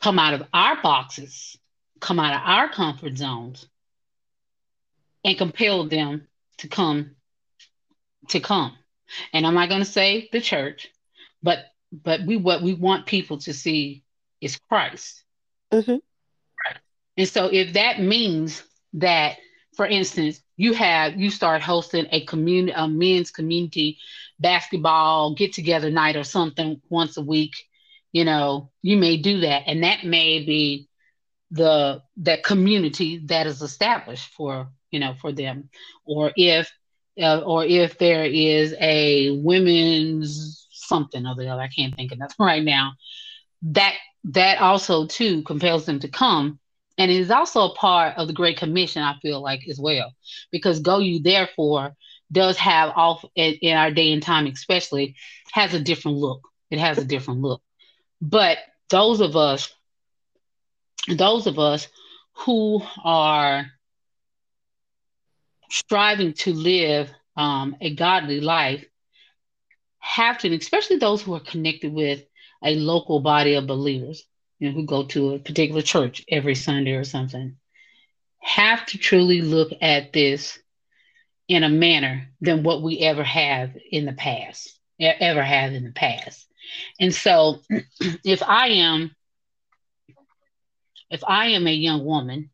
come 0.00 0.18
out 0.18 0.34
of 0.34 0.42
our 0.52 0.80
boxes, 0.82 1.58
come 2.00 2.20
out 2.20 2.34
of 2.34 2.40
our 2.44 2.68
comfort 2.68 3.16
zones, 3.16 3.66
and 5.24 5.36
compel 5.36 5.88
them 5.88 6.28
to 6.58 6.68
come 6.68 7.16
to 8.28 8.40
come. 8.40 8.76
And 9.32 9.46
I'm 9.46 9.54
not 9.54 9.68
going 9.68 9.80
to 9.80 9.90
say 9.90 10.28
the 10.32 10.40
church, 10.40 10.88
but 11.42 11.58
but 11.92 12.22
we 12.26 12.36
what 12.36 12.62
we 12.62 12.74
want 12.74 13.06
people 13.06 13.38
to 13.38 13.52
see 13.52 14.04
is 14.40 14.58
Christ. 14.68 15.24
Mm-hmm. 15.72 15.92
Right. 15.92 16.76
And 17.16 17.28
so 17.28 17.46
if 17.46 17.72
that 17.72 18.00
means 18.00 18.62
that, 18.94 19.38
for 19.74 19.86
instance, 19.86 20.40
you 20.56 20.72
have 20.74 21.18
you 21.18 21.30
start 21.30 21.62
hosting 21.62 22.06
a 22.10 22.24
community 22.26 22.74
a 22.76 22.86
men's 22.86 23.30
community 23.30 23.98
basketball 24.38 25.34
get 25.34 25.52
together 25.52 25.90
night 25.90 26.16
or 26.16 26.24
something 26.24 26.80
once 26.88 27.16
a 27.16 27.22
week 27.22 27.54
you 28.12 28.24
know 28.24 28.70
you 28.82 28.96
may 28.96 29.16
do 29.16 29.40
that. 29.40 29.64
And 29.66 29.82
that 29.82 30.04
may 30.04 30.44
be 30.44 30.88
the 31.50 32.02
that 32.18 32.44
community 32.44 33.22
that 33.26 33.46
is 33.46 33.62
established 33.62 34.30
for 34.34 34.68
you 34.90 35.00
know 35.00 35.14
for 35.20 35.32
them. 35.32 35.70
Or 36.04 36.32
if 36.36 36.70
uh, 37.20 37.40
or 37.40 37.64
if 37.64 37.98
there 37.98 38.24
is 38.24 38.74
a 38.80 39.30
women's 39.42 40.66
something 40.70 41.26
or 41.26 41.34
the 41.34 41.48
other 41.48 41.60
i 41.60 41.68
can't 41.68 41.94
think 41.94 42.12
of 42.12 42.18
that 42.18 42.34
right 42.38 42.64
now. 42.64 42.92
That 43.62 43.94
that 44.24 44.60
also 44.60 45.06
too 45.06 45.42
compels 45.42 45.86
them 45.86 46.00
to 46.00 46.08
come. 46.08 46.58
And 46.96 47.10
it 47.10 47.20
is 47.20 47.30
also 47.30 47.68
a 47.68 47.74
part 47.74 48.16
of 48.16 48.26
the 48.26 48.32
great 48.32 48.56
commission 48.56 49.02
i 49.02 49.18
feel 49.20 49.40
like 49.40 49.68
as 49.68 49.78
well. 49.78 50.12
Because 50.50 50.80
go 50.80 50.98
you 50.98 51.20
therefore 51.20 51.94
does 52.30 52.58
have 52.58 52.92
off 52.94 53.24
in, 53.34 53.54
in 53.62 53.76
our 53.76 53.90
day 53.90 54.12
and 54.12 54.22
time 54.22 54.46
especially 54.46 55.16
has 55.52 55.74
a 55.74 55.80
different 55.80 56.18
look. 56.18 56.46
It 56.70 56.78
has 56.78 56.98
a 56.98 57.04
different 57.04 57.40
look 57.40 57.62
but 58.20 58.58
those 58.90 59.20
of 59.20 59.36
us, 59.36 59.72
those 61.08 61.46
of 61.46 61.58
us 61.58 61.88
who 62.32 62.82
are 63.04 63.66
striving 65.70 66.32
to 66.32 66.52
live 66.52 67.10
um, 67.36 67.76
a 67.80 67.94
godly 67.94 68.40
life 68.40 68.84
have 69.98 70.38
to, 70.38 70.54
especially 70.54 70.96
those 70.96 71.22
who 71.22 71.34
are 71.34 71.40
connected 71.40 71.92
with 71.92 72.24
a 72.64 72.74
local 72.76 73.20
body 73.20 73.54
of 73.54 73.66
believers, 73.66 74.24
you 74.58 74.68
know, 74.68 74.74
who 74.74 74.86
go 74.86 75.04
to 75.04 75.34
a 75.34 75.38
particular 75.38 75.82
church 75.82 76.24
every 76.28 76.54
Sunday 76.54 76.92
or 76.92 77.04
something, 77.04 77.56
have 78.40 78.84
to 78.86 78.98
truly 78.98 79.42
look 79.42 79.70
at 79.80 80.12
this 80.12 80.58
in 81.48 81.62
a 81.62 81.68
manner 81.68 82.28
than 82.40 82.62
what 82.62 82.82
we 82.82 82.98
ever 83.00 83.24
have 83.24 83.76
in 83.90 84.04
the 84.06 84.12
past, 84.12 84.78
ever 85.00 85.42
have 85.42 85.72
in 85.72 85.84
the 85.84 85.92
past. 85.92 86.47
And 87.00 87.14
so 87.14 87.60
if 88.24 88.42
I 88.42 88.68
am 88.68 89.14
if 91.10 91.24
I 91.26 91.48
am 91.48 91.66
a 91.66 91.72
young 91.72 92.04
woman 92.04 92.50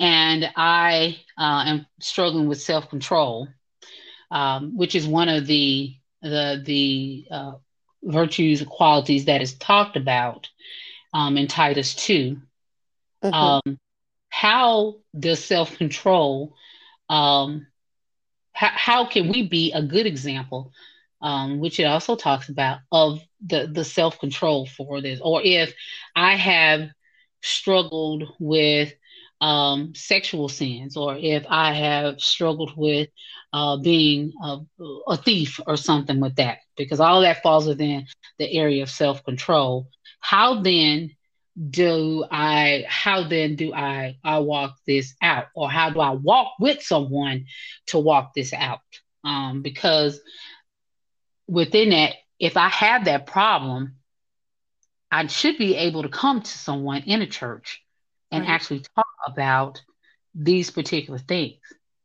and 0.00 0.50
I 0.56 1.18
uh, 1.36 1.64
am 1.66 1.86
struggling 2.00 2.48
with 2.48 2.60
self 2.60 2.88
control, 2.88 3.48
um, 4.30 4.76
which 4.76 4.94
is 4.94 5.06
one 5.06 5.28
of 5.28 5.46
the 5.46 5.94
the 6.22 6.62
the 6.64 7.26
uh, 7.30 7.52
virtues 8.02 8.62
qualities 8.62 9.26
that 9.26 9.42
is 9.42 9.54
talked 9.54 9.96
about 9.96 10.48
um, 11.12 11.36
in 11.36 11.46
Titus 11.46 11.94
2. 11.94 12.40
Mm-hmm. 13.24 13.34
Um, 13.34 13.78
how 14.28 14.96
does 15.18 15.44
self 15.44 15.76
control? 15.76 16.54
Um, 17.08 17.66
how, 18.52 18.70
how 18.72 19.04
can 19.06 19.28
we 19.28 19.46
be 19.46 19.72
a 19.72 19.82
good 19.82 20.06
example 20.06 20.72
um, 21.20 21.58
which 21.58 21.80
it 21.80 21.84
also 21.84 22.16
talks 22.16 22.48
about 22.48 22.78
of 22.92 23.20
the 23.44 23.66
the 23.66 23.84
self 23.84 24.18
control 24.18 24.66
for 24.66 25.00
this, 25.00 25.20
or 25.22 25.42
if 25.42 25.74
I 26.14 26.36
have 26.36 26.90
struggled 27.42 28.24
with 28.38 28.92
um, 29.40 29.94
sexual 29.94 30.48
sins, 30.48 30.96
or 30.96 31.16
if 31.16 31.44
I 31.48 31.72
have 31.72 32.20
struggled 32.20 32.72
with 32.76 33.08
uh, 33.52 33.76
being 33.76 34.32
a, 34.42 34.58
a, 35.06 35.16
thief 35.16 35.60
or 35.66 35.76
something 35.76 36.20
with 36.20 36.36
that, 36.36 36.58
because 36.76 37.00
all 37.00 37.20
that 37.22 37.42
falls 37.42 37.66
within 37.66 38.06
the 38.38 38.52
area 38.52 38.82
of 38.82 38.90
self 38.90 39.24
control. 39.24 39.88
How 40.20 40.60
then 40.60 41.12
do 41.70 42.24
I? 42.30 42.84
How 42.88 43.28
then 43.28 43.56
do 43.56 43.72
I? 43.72 44.18
I 44.24 44.38
walk 44.40 44.76
this 44.86 45.14
out, 45.22 45.46
or 45.54 45.70
how 45.70 45.90
do 45.90 46.00
I 46.00 46.10
walk 46.10 46.54
with 46.60 46.82
someone 46.82 47.46
to 47.86 47.98
walk 47.98 48.34
this 48.34 48.52
out? 48.52 48.80
um, 49.24 49.62
because 49.62 50.20
within 51.48 51.90
that, 51.90 52.14
if 52.38 52.56
I 52.56 52.68
have 52.68 53.06
that 53.06 53.26
problem, 53.26 53.96
I 55.10 55.26
should 55.26 55.58
be 55.58 55.74
able 55.74 56.02
to 56.02 56.08
come 56.08 56.42
to 56.42 56.50
someone 56.50 57.02
in 57.02 57.22
a 57.22 57.26
church 57.26 57.82
and 58.30 58.42
right. 58.42 58.50
actually 58.50 58.84
talk 58.94 59.06
about 59.26 59.80
these 60.34 60.70
particular 60.70 61.18
things. 61.18 61.58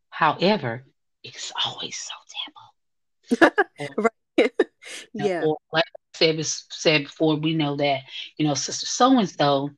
However, 0.09 0.85
it's 1.23 1.51
always 1.65 1.97
so 1.97 3.37
taboo. 3.39 3.53
right. 4.37 4.51
yeah. 5.13 5.43
Or, 5.45 5.57
like 5.71 5.83
I 5.85 6.17
said, 6.17 6.45
said 6.45 7.03
before, 7.03 7.35
we 7.35 7.53
know 7.53 7.75
that, 7.75 8.01
you 8.37 8.47
know, 8.47 8.53
Sister 8.53 8.85
So 8.85 9.19
and 9.19 9.29
so, 9.29 9.69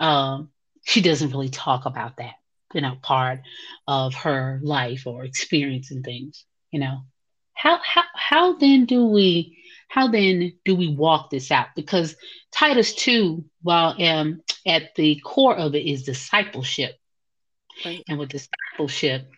um, 0.00 0.50
she 0.84 1.00
doesn't 1.00 1.30
really 1.30 1.48
talk 1.48 1.86
about 1.86 2.16
that, 2.18 2.34
you 2.74 2.80
know, 2.80 2.96
part 3.00 3.40
of 3.86 4.14
her 4.14 4.60
life 4.62 5.06
or 5.06 5.24
experience 5.24 5.90
and 5.90 6.04
things, 6.04 6.44
you 6.70 6.80
know. 6.80 7.04
How 7.54 7.80
how 7.82 8.04
how 8.14 8.52
then 8.54 8.84
do 8.84 9.06
we 9.06 9.58
how 9.88 10.08
then 10.08 10.54
do 10.64 10.74
we 10.74 10.88
walk 10.88 11.30
this 11.30 11.50
out? 11.50 11.68
Because 11.76 12.16
Titus 12.50 12.94
2, 12.94 13.44
while 13.62 13.94
um, 14.02 14.42
at 14.66 14.94
the 14.96 15.20
core 15.24 15.56
of 15.56 15.74
it 15.74 15.86
is 15.86 16.02
discipleship. 16.02 16.98
Right. 17.84 18.02
And 18.08 18.18
with 18.18 18.30
discipleship, 18.30 19.30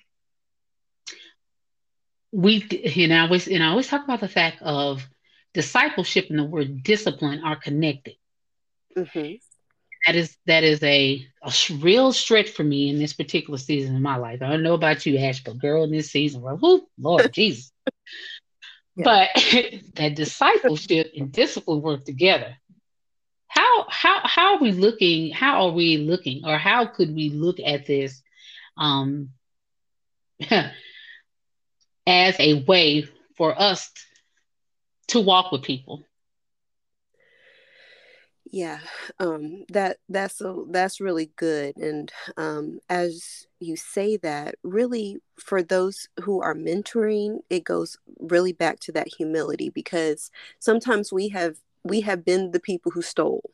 we 2.33 2.66
you 2.70 3.09
know 3.09 3.16
I 3.16 3.20
always 3.20 3.48
and 3.48 3.62
I 3.62 3.68
always 3.68 3.88
talk 3.88 4.05
about 4.05 4.20
the 4.20 4.29
fact 4.29 4.62
of 4.62 5.07
discipleship 5.55 6.26
and 6.29 6.38
the 6.38 6.44
word 6.44 6.83
discipline 6.83 7.42
are 7.44 7.57
connected. 7.57 8.14
Mm-hmm. 8.96 9.37
That 10.07 10.16
is 10.16 10.37
that 10.46 10.64
is 10.64 10.83
a, 10.83 11.26
a 11.42 11.52
real 11.81 12.12
stretch 12.12 12.50
for 12.50 12.62
me 12.62 12.88
in 12.90 12.98
this 12.98 13.12
particular 13.12 13.59
season 13.59 13.96
of 13.96 14.02
my 14.02 14.16
life. 14.16 14.42
I 14.42 14.50
don't 14.50 14.62
know 14.62 14.74
about 14.74 15.05
you, 15.07 15.18
Ash, 15.18 15.42
but 15.42 15.59
girl, 15.59 15.85
in 15.85 15.90
this 15.90 16.11
season, 16.11 16.42
well, 16.42 16.57
whoo, 16.57 16.87
Lord 16.98 17.33
Jesus. 17.33 17.72
Yeah. 18.97 19.05
But 19.05 19.31
that 19.97 20.15
discipleship 20.17 21.13
and 21.17 21.33
discipline 21.33 21.83
work 21.83 22.05
together. 22.05 22.57
How 23.49 23.87
how 23.89 24.21
how 24.25 24.55
are 24.57 24.61
we 24.61 24.73
looking? 24.73 25.33
How 25.33 25.67
are 25.67 25.73
we 25.73 25.99
looking, 25.99 26.45
or 26.45 26.59
how 26.59 26.87
could 26.87 27.15
we 27.15 27.31
look 27.31 27.59
at 27.65 27.87
this 27.87 28.23
um, 28.77 29.31
as 30.51 32.37
a 32.41 32.65
way 32.65 33.09
for 33.37 33.59
us 33.61 33.91
to 35.09 35.21
walk 35.21 35.53
with 35.53 35.63
people? 35.63 36.03
Yeah, 38.53 38.79
um, 39.19 39.65
that 39.71 39.99
that's 40.09 40.41
a, 40.41 40.65
that's 40.71 41.01
really 41.01 41.31
good. 41.37 41.77
And 41.77 42.13
um, 42.37 42.79
as 42.89 43.47
you 43.59 43.77
say 43.77 44.17
that, 44.19 44.55
really 44.63 45.19
for 45.37 45.63
those 45.63 46.09
who 46.23 46.41
are 46.41 46.55
mentoring, 46.55 47.41
it 47.51 47.65
goes 47.65 47.99
really 48.21 48.53
back 48.53 48.79
to 48.81 48.93
that 48.93 49.09
humility 49.09 49.71
because 49.71 50.31
sometimes 50.61 51.13
we 51.13 51.29
have 51.31 51.57
we 51.85 52.03
have 52.03 52.25
been 52.25 52.53
the 52.53 52.61
people 52.61 52.93
who 52.93 53.03
stole, 53.03 53.51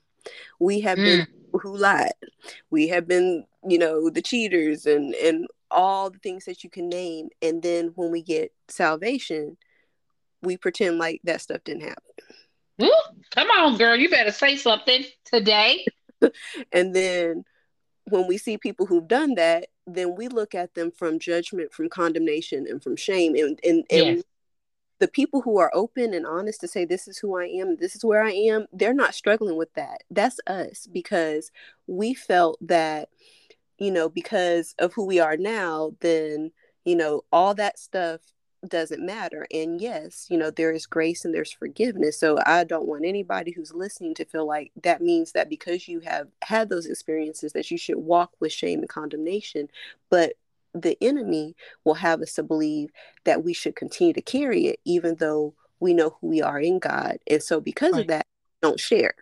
we 0.58 0.80
have 0.80 0.98
mm. 0.98 1.04
been 1.04 1.26
who 1.60 1.76
lied, 1.76 2.12
we 2.70 2.88
have 2.88 3.08
been 3.08 3.46
you 3.66 3.78
know 3.78 4.10
the 4.10 4.22
cheaters 4.22 4.84
and 4.84 5.14
and 5.14 5.46
all 5.70 6.10
the 6.10 6.18
things 6.18 6.44
that 6.44 6.62
you 6.62 6.70
can 6.70 6.88
name. 6.88 7.30
And 7.40 7.62
then 7.62 7.92
when 7.94 8.10
we 8.10 8.22
get 8.22 8.52
salvation, 8.68 9.56
we 10.42 10.56
pretend 10.58 10.98
like 10.98 11.20
that 11.24 11.40
stuff 11.40 11.64
didn't 11.64 11.82
happen. 11.82 12.02
Ooh, 12.82 12.92
come 13.30 13.48
on, 13.48 13.76
girl. 13.76 13.96
You 13.96 14.10
better 14.10 14.32
say 14.32 14.56
something 14.56 15.04
today. 15.24 15.86
and 16.72 16.94
then 16.94 17.44
when 18.04 18.26
we 18.26 18.38
see 18.38 18.58
people 18.58 18.86
who've 18.86 19.06
done 19.06 19.34
that, 19.34 19.68
then 19.86 20.16
we 20.16 20.28
look 20.28 20.54
at 20.54 20.74
them 20.74 20.90
from 20.90 21.18
judgment, 21.18 21.72
from 21.72 21.88
condemnation, 21.88 22.66
and 22.68 22.82
from 22.82 22.96
shame. 22.96 23.34
And 23.34 23.58
and, 23.64 23.84
and 23.90 24.16
yes. 24.16 24.22
the 24.98 25.08
people 25.08 25.42
who 25.42 25.58
are 25.58 25.70
open 25.74 26.14
and 26.14 26.26
honest 26.26 26.60
to 26.60 26.68
say, 26.68 26.84
This 26.84 27.08
is 27.08 27.18
who 27.18 27.38
I 27.38 27.46
am, 27.46 27.76
this 27.76 27.96
is 27.96 28.04
where 28.04 28.22
I 28.22 28.32
am, 28.32 28.66
they're 28.72 28.94
not 28.94 29.14
struggling 29.14 29.56
with 29.56 29.72
that. 29.74 30.02
That's 30.10 30.40
us 30.46 30.88
because 30.92 31.50
we 31.86 32.14
felt 32.14 32.58
that, 32.62 33.08
you 33.78 33.90
know, 33.90 34.08
because 34.08 34.74
of 34.78 34.92
who 34.94 35.04
we 35.04 35.20
are 35.20 35.36
now, 35.36 35.92
then, 36.00 36.52
you 36.84 36.96
know, 36.96 37.22
all 37.32 37.54
that 37.54 37.78
stuff 37.78 38.20
doesn't 38.68 39.04
matter. 39.04 39.46
And 39.52 39.80
yes, 39.80 40.26
you 40.30 40.38
know, 40.38 40.50
there 40.50 40.72
is 40.72 40.86
grace 40.86 41.24
and 41.24 41.34
there's 41.34 41.52
forgiveness. 41.52 42.18
So 42.18 42.38
I 42.46 42.64
don't 42.64 42.86
want 42.86 43.04
anybody 43.04 43.50
who's 43.50 43.74
listening 43.74 44.14
to 44.14 44.24
feel 44.24 44.46
like 44.46 44.70
that 44.82 45.02
means 45.02 45.32
that 45.32 45.48
because 45.48 45.88
you 45.88 46.00
have 46.00 46.28
had 46.42 46.68
those 46.68 46.86
experiences 46.86 47.52
that 47.52 47.70
you 47.70 47.78
should 47.78 47.98
walk 47.98 48.30
with 48.40 48.52
shame 48.52 48.80
and 48.80 48.88
condemnation. 48.88 49.68
But 50.10 50.34
the 50.74 50.96
enemy 51.02 51.56
will 51.84 51.94
have 51.94 52.22
us 52.22 52.34
to 52.34 52.42
believe 52.42 52.90
that 53.24 53.44
we 53.44 53.52
should 53.52 53.76
continue 53.76 54.14
to 54.14 54.22
carry 54.22 54.66
it, 54.66 54.80
even 54.84 55.16
though 55.16 55.54
we 55.80 55.92
know 55.92 56.16
who 56.20 56.28
we 56.28 56.40
are 56.40 56.60
in 56.60 56.78
God. 56.78 57.18
And 57.26 57.42
so 57.42 57.60
because 57.60 57.92
right. 57.92 58.02
of 58.02 58.06
that, 58.08 58.26
don't 58.62 58.78
share. 58.78 59.14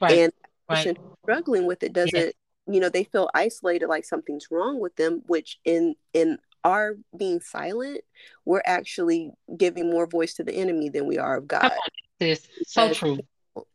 Right. 0.00 0.18
And 0.18 0.32
right. 0.68 0.96
struggling 1.22 1.66
with 1.66 1.82
it 1.82 1.92
doesn't 1.92 2.14
yeah 2.14 2.30
you 2.68 2.80
know 2.80 2.88
they 2.88 3.04
feel 3.04 3.30
isolated 3.34 3.86
like 3.86 4.04
something's 4.04 4.48
wrong 4.50 4.80
with 4.80 4.96
them 4.96 5.22
which 5.26 5.58
in 5.64 5.94
in 6.12 6.38
our 6.66 6.96
being 7.16 7.40
silent, 7.40 8.00
we're 8.44 8.62
actually 8.66 9.30
giving 9.56 9.88
more 9.88 10.06
voice 10.06 10.34
to 10.34 10.44
the 10.44 10.52
enemy 10.52 10.88
than 10.88 11.06
we 11.06 11.16
are 11.16 11.36
of 11.36 11.46
God. 11.46 11.70
This 12.18 12.48
so 12.66 12.92
true. 12.92 13.18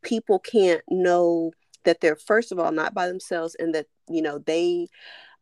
People 0.03 0.39
can't 0.39 0.81
know 0.89 1.51
that 1.85 2.01
they're 2.01 2.17
first 2.17 2.51
of 2.51 2.59
all 2.59 2.71
not 2.71 2.93
by 2.93 3.07
themselves 3.07 3.55
and 3.57 3.73
that 3.73 3.87
you 4.09 4.21
know 4.21 4.39
they 4.39 4.87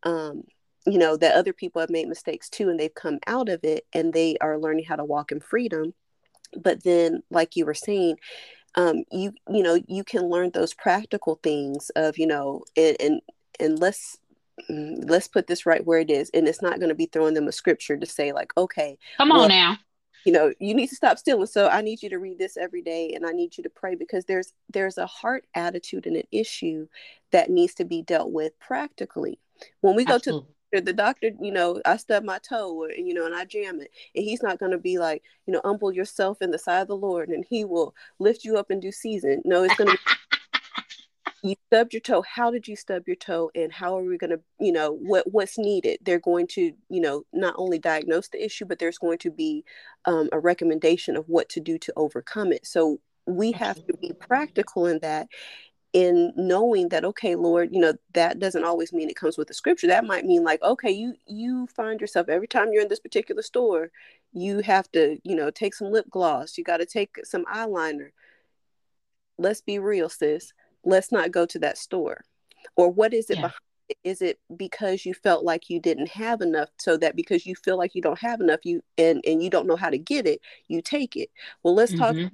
um 0.04 0.44
you 0.86 0.98
know 0.98 1.18
that 1.18 1.36
other 1.36 1.52
people 1.52 1.82
have 1.82 1.90
made 1.90 2.08
mistakes 2.08 2.50
too 2.50 2.70
and 2.70 2.80
they've 2.80 2.94
come 2.94 3.20
out 3.28 3.50
of 3.50 3.60
it 3.64 3.86
and 3.94 4.14
they 4.14 4.38
are 4.40 4.60
learning 4.60 4.86
how 4.86 4.96
to 4.96 5.04
walk 5.04 5.32
in 5.32 5.40
freedom 5.42 5.94
but 6.56 6.84
then 6.84 7.22
like 7.30 7.58
you 7.58 7.66
were 7.66 7.74
saying 7.74 8.16
um 8.76 9.04
you 9.12 9.34
you 9.50 9.62
know 9.62 9.78
you 9.88 10.04
can 10.06 10.30
learn 10.30 10.52
those 10.54 10.74
practical 10.74 11.40
things 11.44 11.90
of 11.98 12.18
you 12.18 12.28
know 12.28 12.64
and 12.78 12.96
and, 13.02 13.22
and 13.60 13.80
let's 13.80 14.18
let's 14.70 15.28
put 15.28 15.48
this 15.48 15.66
right 15.66 15.86
where 15.86 16.00
it 16.00 16.10
is 16.10 16.30
and 16.34 16.48
it's 16.48 16.62
not 16.62 16.80
going 16.80 16.90
to 16.90 16.96
be 16.96 17.06
throwing 17.06 17.34
them 17.34 17.48
a 17.48 17.52
scripture 17.52 17.98
to 17.98 18.06
say 18.06 18.32
like 18.32 18.52
okay 18.58 18.98
come 19.18 19.30
well, 19.30 19.42
on 19.42 19.50
now 19.50 19.78
you 20.26 20.32
know 20.32 20.54
you 20.60 20.74
need 20.74 20.88
to 20.88 20.96
stop 20.96 21.18
stealing 21.18 21.46
so 21.46 21.68
i 21.70 21.82
need 21.82 22.02
you 22.02 22.10
to 22.10 22.18
read 22.18 22.38
this 22.38 22.58
every 22.58 22.82
day 22.82 23.14
and 23.14 23.26
i 23.26 23.32
need 23.32 23.58
you 23.58 23.64
to 23.64 23.70
pray 23.70 23.96
because 23.96 24.26
there's 24.26 24.54
there's 24.70 24.98
a 24.98 25.06
heart 25.06 25.46
attitude 25.56 26.06
and 26.06 26.16
an 26.16 26.28
issue 26.32 26.88
that 27.32 27.50
needs 27.50 27.74
to 27.74 27.86
be 27.86 28.02
dealt 28.02 28.32
with 28.32 28.58
practically 28.60 29.40
when 29.82 29.96
we 29.96 30.06
go 30.06 30.16
Absolutely. 30.16 30.48
to 30.74 30.82
the 30.82 30.94
doctor, 30.94 31.32
you 31.42 31.52
know, 31.52 31.82
I 31.86 31.98
stub 31.98 32.24
my 32.24 32.40
toe, 32.40 32.72
or, 32.74 32.92
you 32.92 33.14
know, 33.14 33.26
and 33.26 33.34
I 33.34 33.46
jam 33.46 33.82
it, 33.82 33.92
and 34.16 34.24
he's 34.24 34.44
not 34.44 34.60
going 34.60 34.72
to 34.72 34.78
be 34.78 35.00
like, 35.00 35.24
you 35.46 35.54
know, 35.54 35.62
humble 35.64 35.92
yourself 35.92 36.42
in 36.42 36.52
the 36.52 36.60
sight 36.60 36.82
of 36.82 36.88
the 36.88 36.96
Lord, 36.96 37.30
and 37.30 37.46
He 37.50 37.66
will 37.66 37.96
lift 38.20 38.44
you 38.44 38.58
up 38.58 38.72
in 38.72 38.80
due 38.80 38.92
season. 38.92 39.42
No, 39.46 39.64
it's 39.64 39.76
going 39.76 39.90
to 39.90 39.98
be 39.98 40.14
you 41.42 41.56
stubbed 41.68 41.94
your 41.94 42.02
toe 42.02 42.22
how 42.22 42.52
did 42.52 42.68
you 42.68 42.76
stub 42.76 43.04
your 43.08 43.16
toe 43.16 43.50
and 43.56 43.72
how 43.72 43.98
are 43.98 44.04
we 44.04 44.18
going 44.18 44.30
to 44.30 44.40
you 44.60 44.72
know 44.72 44.92
what 44.92 45.32
what's 45.32 45.58
needed? 45.58 46.00
They're 46.02 46.20
going 46.20 46.48
to 46.48 46.74
you 46.90 47.02
know 47.02 47.24
not 47.34 47.56
only 47.58 47.80
diagnose 47.80 48.30
the 48.30 48.44
issue 48.44 48.66
but 48.66 48.80
there's 48.80 48.98
going 48.98 49.20
to 49.20 49.32
be 49.32 49.64
um, 50.06 50.30
a 50.32 50.40
recommendation 50.40 51.16
of 51.16 51.28
what 51.28 51.50
to 51.50 51.60
do 51.60 51.78
to 51.80 51.94
overcome 51.96 52.52
it. 52.52 52.66
So 52.66 53.00
we 53.26 53.52
have 53.54 53.76
to 53.88 53.98
be 53.98 54.12
practical 54.14 54.86
in 54.86 55.00
that 55.00 55.28
in 55.92 56.32
knowing 56.36 56.90
that 56.90 57.04
okay 57.04 57.34
lord 57.34 57.70
you 57.72 57.80
know 57.80 57.94
that 58.14 58.38
doesn't 58.38 58.64
always 58.64 58.94
mean 58.94 59.10
it 59.10 59.16
comes 59.16 59.38
with 59.38 59.48
the 59.48 59.54
scripture. 59.54 59.88
That 59.88 60.06
might 60.06 60.26
mean 60.26 60.44
like 60.44 60.62
okay 60.62 60.92
you 60.92 61.16
you 61.26 61.68
find 61.68 62.02
yourself 62.02 62.30
every 62.30 62.48
time 62.48 62.70
you're 62.72 62.84
in 62.84 62.90
this 62.90 63.00
particular 63.00 63.42
store 63.42 63.92
you 64.34 64.60
have 64.60 64.92
to 64.92 65.18
you 65.24 65.36
know 65.36 65.50
take 65.52 65.74
some 65.74 65.92
lip 65.92 66.06
gloss. 66.10 66.58
You 66.58 66.64
got 66.64 66.78
to 66.78 66.86
take 66.86 67.26
some 67.26 67.46
eyeliner. 67.46 68.10
Let's 69.38 69.62
be 69.62 69.80
real 69.80 70.10
sis 70.10 70.54
let's 70.84 71.12
not 71.12 71.32
go 71.32 71.46
to 71.46 71.60
that 71.60 71.78
store 71.78 72.24
or 72.76 72.90
what 72.90 73.14
is 73.14 73.30
it 73.30 73.38
yeah. 73.38 73.42
behind 73.42 73.54
it? 73.56 73.98
is 74.04 74.22
it 74.22 74.40
because 74.56 75.06
you 75.06 75.14
felt 75.14 75.44
like 75.44 75.70
you 75.70 75.80
didn't 75.80 76.10
have 76.10 76.42
enough 76.42 76.70
so 76.78 76.98
that 76.98 77.16
because 77.16 77.46
you 77.46 77.56
feel 77.56 77.78
like 77.78 77.96
you 77.96 78.02
don't 78.02 78.20
have 78.20 78.40
enough 78.40 78.60
you 78.64 78.82
and 78.98 79.24
and 79.26 79.42
you 79.44 79.50
don't 79.50 79.68
know 79.68 79.76
how 79.76 79.90
to 79.90 79.98
get 79.98 80.28
it 80.28 80.42
you 80.68 80.82
take 80.82 81.16
it 81.16 81.30
well 81.64 81.74
let's 81.74 81.94
mm-hmm. 81.94 82.24
talk 82.24 82.32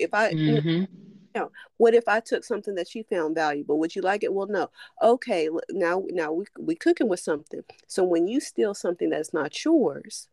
if 0.00 0.12
i 0.12 0.32
mm-hmm. 0.32 0.68
you 0.68 0.86
know, 1.34 1.50
what 1.76 1.94
if 1.94 2.04
i 2.08 2.18
took 2.20 2.44
something 2.44 2.74
that 2.74 2.94
you 2.94 3.04
found 3.04 3.34
valuable 3.34 3.78
would 3.78 3.94
you 3.94 4.02
like 4.02 4.24
it 4.24 4.32
well 4.32 4.48
no 4.48 4.68
okay 5.02 5.48
now 5.70 6.02
now 6.10 6.32
we 6.32 6.44
we 6.58 6.74
cooking 6.74 7.08
with 7.08 7.20
something 7.20 7.62
so 7.86 8.02
when 8.02 8.26
you 8.26 8.40
steal 8.40 8.74
something 8.74 9.10
that's 9.10 9.32
not 9.32 9.64
yours 9.64 10.28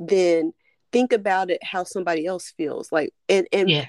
then 0.00 0.52
think 0.90 1.12
about 1.12 1.50
it 1.50 1.62
how 1.62 1.84
somebody 1.84 2.24
else 2.24 2.54
feels 2.56 2.90
like 2.90 3.12
and 3.28 3.46
and 3.52 3.68
yeah 3.68 3.86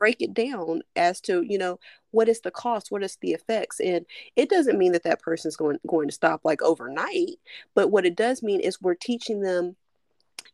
break 0.00 0.20
it 0.20 0.34
down 0.34 0.82
as 0.96 1.20
to 1.20 1.44
you 1.46 1.58
know 1.58 1.78
what 2.10 2.28
is 2.28 2.40
the 2.40 2.50
cost 2.50 2.90
what 2.90 3.04
is 3.04 3.16
the 3.20 3.30
effects 3.32 3.78
and 3.78 4.04
it 4.34 4.48
doesn't 4.48 4.78
mean 4.78 4.92
that 4.92 5.04
that 5.04 5.20
person's 5.20 5.56
going 5.56 5.78
going 5.86 6.08
to 6.08 6.14
stop 6.14 6.40
like 6.42 6.62
overnight 6.62 7.36
but 7.74 7.92
what 7.92 8.06
it 8.06 8.16
does 8.16 8.42
mean 8.42 8.58
is 8.58 8.80
we're 8.80 8.94
teaching 8.94 9.40
them 9.40 9.76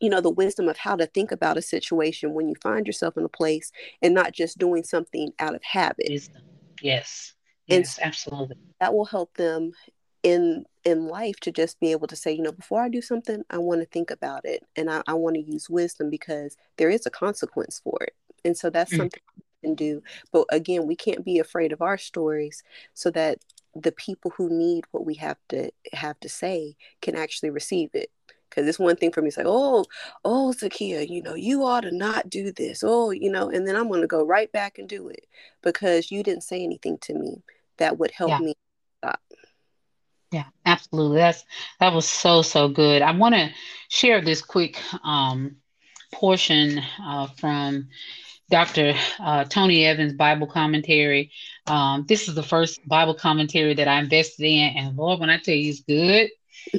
you 0.00 0.10
know 0.10 0.20
the 0.20 0.28
wisdom 0.28 0.68
of 0.68 0.76
how 0.76 0.96
to 0.96 1.06
think 1.06 1.32
about 1.32 1.56
a 1.56 1.62
situation 1.62 2.34
when 2.34 2.48
you 2.48 2.56
find 2.60 2.86
yourself 2.86 3.16
in 3.16 3.24
a 3.24 3.28
place 3.28 3.72
and 4.02 4.12
not 4.12 4.32
just 4.32 4.58
doing 4.58 4.82
something 4.82 5.32
out 5.38 5.54
of 5.54 5.62
habit 5.62 6.08
wisdom. 6.10 6.42
yes 6.82 7.32
yes 7.68 7.98
and 7.98 8.06
absolutely 8.06 8.56
that 8.80 8.92
will 8.92 9.06
help 9.06 9.32
them 9.34 9.72
in 10.26 10.64
in 10.84 11.06
life 11.06 11.38
to 11.40 11.50
just 11.50 11.80
be 11.80 11.90
able 11.90 12.06
to 12.06 12.16
say, 12.16 12.32
you 12.32 12.42
know, 12.42 12.52
before 12.52 12.82
I 12.82 12.88
do 12.88 13.02
something, 13.02 13.42
I 13.50 13.58
want 13.58 13.80
to 13.80 13.86
think 13.86 14.10
about 14.10 14.44
it 14.44 14.64
and 14.76 14.90
I, 14.90 15.02
I 15.06 15.14
want 15.14 15.34
to 15.34 15.42
use 15.42 15.70
wisdom 15.70 16.10
because 16.10 16.56
there 16.78 16.90
is 16.90 17.06
a 17.06 17.10
consequence 17.10 17.80
for 17.82 17.98
it. 18.02 18.14
And 18.46 18.56
so 18.56 18.70
that's 18.70 18.90
mm-hmm. 18.90 19.02
something 19.02 19.22
we 19.36 19.68
can 19.68 19.74
do. 19.74 20.02
But 20.32 20.46
again, 20.50 20.86
we 20.86 20.96
can't 20.96 21.24
be 21.24 21.38
afraid 21.38 21.72
of 21.72 21.82
our 21.82 21.98
stories 21.98 22.62
so 22.94 23.10
that 23.10 23.38
the 23.74 23.92
people 23.92 24.32
who 24.36 24.48
need 24.48 24.84
what 24.92 25.04
we 25.04 25.14
have 25.14 25.38
to 25.50 25.70
have 25.92 26.18
to 26.20 26.28
say 26.28 26.76
can 27.02 27.16
actually 27.16 27.50
receive 27.50 27.90
it. 27.94 28.10
Because 28.48 28.68
it's 28.68 28.78
one 28.78 28.94
thing 28.94 29.10
for 29.10 29.22
me 29.22 29.30
to 29.30 29.34
say, 29.34 29.42
oh, 29.44 29.84
oh, 30.24 30.54
Zakia, 30.56 31.06
you 31.08 31.20
know, 31.20 31.34
you 31.34 31.64
ought 31.64 31.80
to 31.80 31.90
not 31.90 32.30
do 32.30 32.52
this. 32.52 32.84
Oh, 32.86 33.10
you 33.10 33.28
know, 33.28 33.50
and 33.50 33.66
then 33.66 33.74
I'm 33.74 33.88
going 33.88 34.02
to 34.02 34.06
go 34.06 34.24
right 34.24 34.50
back 34.52 34.78
and 34.78 34.88
do 34.88 35.08
it 35.08 35.26
because 35.62 36.12
you 36.12 36.22
didn't 36.22 36.44
say 36.44 36.62
anything 36.62 36.96
to 37.02 37.14
me 37.14 37.42
that 37.78 37.98
would 37.98 38.12
help 38.12 38.30
yeah. 38.30 38.38
me 38.38 38.54
stop. 38.98 39.20
Yeah, 40.32 40.44
absolutely. 40.64 41.18
That's 41.18 41.44
that 41.80 41.92
was 41.92 42.08
so 42.08 42.42
so 42.42 42.68
good. 42.68 43.02
I 43.02 43.12
want 43.12 43.34
to 43.34 43.50
share 43.88 44.20
this 44.20 44.42
quick 44.42 44.80
um, 45.04 45.56
portion 46.12 46.80
uh, 47.02 47.26
from 47.26 47.88
Dr. 48.50 48.94
Uh, 49.18 49.44
Tony 49.44 49.84
Evans' 49.84 50.12
Bible 50.14 50.46
commentary. 50.46 51.32
Um, 51.66 52.04
this 52.06 52.28
is 52.28 52.34
the 52.34 52.42
first 52.42 52.86
Bible 52.86 53.14
commentary 53.14 53.74
that 53.74 53.88
I 53.88 53.98
invested 53.98 54.44
in, 54.44 54.76
and 54.76 54.96
Lord, 54.96 55.20
when 55.20 55.30
I 55.30 55.38
tell 55.38 55.54
you 55.54 55.70
it's 55.70 55.80
good, 55.80 56.30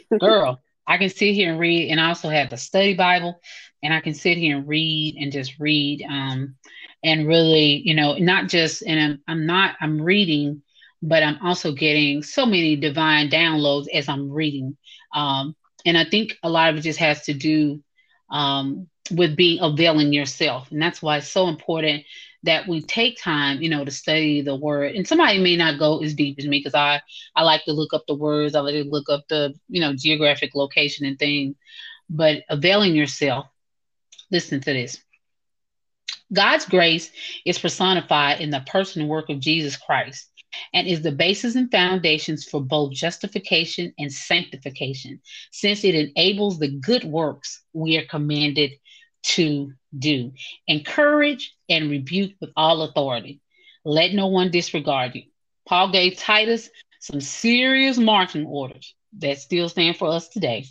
girl, 0.19 0.62
I 0.86 0.97
can 0.97 1.10
sit 1.10 1.34
here 1.34 1.51
and 1.51 1.60
read, 1.60 1.91
and 1.91 1.99
I 1.99 2.08
also 2.08 2.30
have 2.30 2.49
the 2.49 2.58
study 2.58 2.93
Bible, 2.93 3.41
and 3.84 3.93
I 3.93 3.99
can 3.99 4.13
sit 4.13 4.38
here 4.38 4.58
and 4.58 4.67
read 4.67 5.15
and 5.19 5.32
just 5.32 5.60
read, 5.60 6.06
um, 6.10 6.56
and 7.03 7.27
really, 7.27 7.82
you 7.86 7.93
know, 7.93 8.17
not 8.17 8.47
just, 8.47 8.82
and 8.84 8.99
I'm, 8.99 9.21
I'm 9.27 9.45
not, 9.45 9.75
I'm 9.82 10.01
reading 10.01 10.62
but 11.01 11.23
I'm 11.23 11.38
also 11.45 11.71
getting 11.71 12.23
so 12.23 12.45
many 12.45 12.75
divine 12.75 13.30
downloads 13.30 13.88
as 13.93 14.10
I'm 14.10 14.32
reading. 14.32 14.77
Um, 15.13 15.56
and 15.86 15.97
I 15.97 16.06
think 16.06 16.38
a 16.43 16.49
lot 16.49 16.69
of 16.69 16.77
it 16.77 16.82
just 16.82 16.99
has 16.99 17.23
to 17.25 17.34
do 17.34 17.84
um, 18.30 18.88
with 19.12 19.36
being 19.36 19.60
availing 19.62 20.13
yourself. 20.13 20.72
And 20.72 20.82
that's 20.82 21.02
why 21.02 21.18
it's 21.18 21.30
so 21.30 21.48
important 21.48 22.04
that 22.44 22.68
we 22.68 22.82
take 22.82 23.22
time, 23.22 23.62
you 23.62 23.70
know, 23.70 23.84
to 23.84 23.92
study 23.92 24.42
the 24.42 24.56
word. 24.56 24.96
And 24.96 25.08
somebody 25.08 25.40
may 25.40 25.56
not 25.56 25.80
go 25.80 26.04
as 26.04 26.13
deep 26.13 26.38
as 26.40 26.48
me 26.48 26.60
because 26.60 26.76
I, 26.76 27.02
I 27.36 27.44
like 27.44 27.66
to 27.66 27.74
look 27.74 27.94
up 27.94 28.06
the 28.08 28.16
words, 28.16 28.56
I 28.56 28.62
like 28.62 28.74
to 28.74 28.84
look 28.84 29.10
up 29.10 29.28
the, 29.28 29.54
you 29.68 29.82
know, 29.82 29.94
geographic 29.96 30.56
location 30.56 31.06
and 31.06 31.18
things. 31.18 31.56
But 32.10 32.44
availing 32.50 32.96
yourself, 32.96 33.48
listen 34.32 34.62
to 34.62 34.74
this. 34.74 35.02
God's 36.32 36.66
grace 36.66 37.12
is 37.46 37.58
personified 37.58 38.42
in 38.42 38.50
the 38.50 38.60
person 38.60 39.02
and 39.02 39.10
work 39.10 39.30
of 39.30 39.40
Jesus 39.40 39.78
Christ 39.78 40.30
and 40.73 40.88
is 40.88 41.01
the 41.01 41.12
basis 41.12 41.55
and 41.55 41.71
foundations 41.71 42.45
for 42.45 42.62
both 42.62 42.93
justification 42.93 43.93
and 43.97 44.12
sanctification, 44.12 45.21
since 45.51 45.83
it 45.83 45.95
enables 45.95 46.60
the 46.60 46.69
good 46.69 47.03
works 47.03 47.63
we 47.73 47.97
are 47.97 48.05
commanded 48.05 48.71
to 49.23 49.73
do. 49.97 50.31
Encourage 50.67 51.55
and 51.69 51.89
rebuke 51.89 52.33
with 52.39 52.51
all 52.55 52.83
authority. 52.83 53.41
Let 53.83 54.13
no 54.13 54.27
one 54.27 54.51
disregard 54.51 55.15
you. 55.15 55.23
Paul 55.67 55.91
gave 55.91 56.17
Titus 56.17 56.69
some 56.99 57.21
serious 57.21 57.97
marching 57.97 58.45
orders 58.45 58.93
that 59.19 59.39
still 59.39 59.69
stand 59.69 59.97
for 59.97 60.10
us 60.10 60.29
today. 60.29 60.65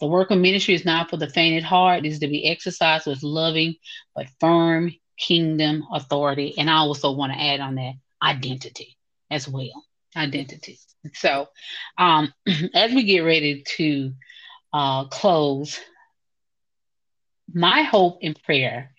The 0.00 0.06
work 0.06 0.30
of 0.30 0.38
ministry 0.38 0.74
is 0.74 0.84
not 0.84 1.10
for 1.10 1.16
the 1.16 1.28
faint 1.28 1.56
at 1.56 1.62
heart, 1.62 2.04
it 2.04 2.08
is 2.08 2.18
to 2.20 2.28
be 2.28 2.46
exercised 2.46 3.06
with 3.06 3.22
loving 3.22 3.74
but 4.14 4.28
firm 4.40 4.94
kingdom 5.18 5.84
authority. 5.92 6.54
And 6.58 6.70
I 6.70 6.78
also 6.78 7.12
want 7.12 7.32
to 7.32 7.40
add 7.40 7.60
on 7.60 7.74
that 7.76 7.94
identity 8.22 8.97
as 9.30 9.48
well, 9.48 9.84
identity. 10.16 10.78
So, 11.14 11.48
um, 11.96 12.32
as 12.74 12.92
we 12.92 13.04
get 13.04 13.20
ready 13.20 13.62
to 13.76 14.12
uh, 14.72 15.04
close, 15.06 15.78
my 17.52 17.82
hope 17.82 18.18
and 18.22 18.40
prayer 18.42 18.92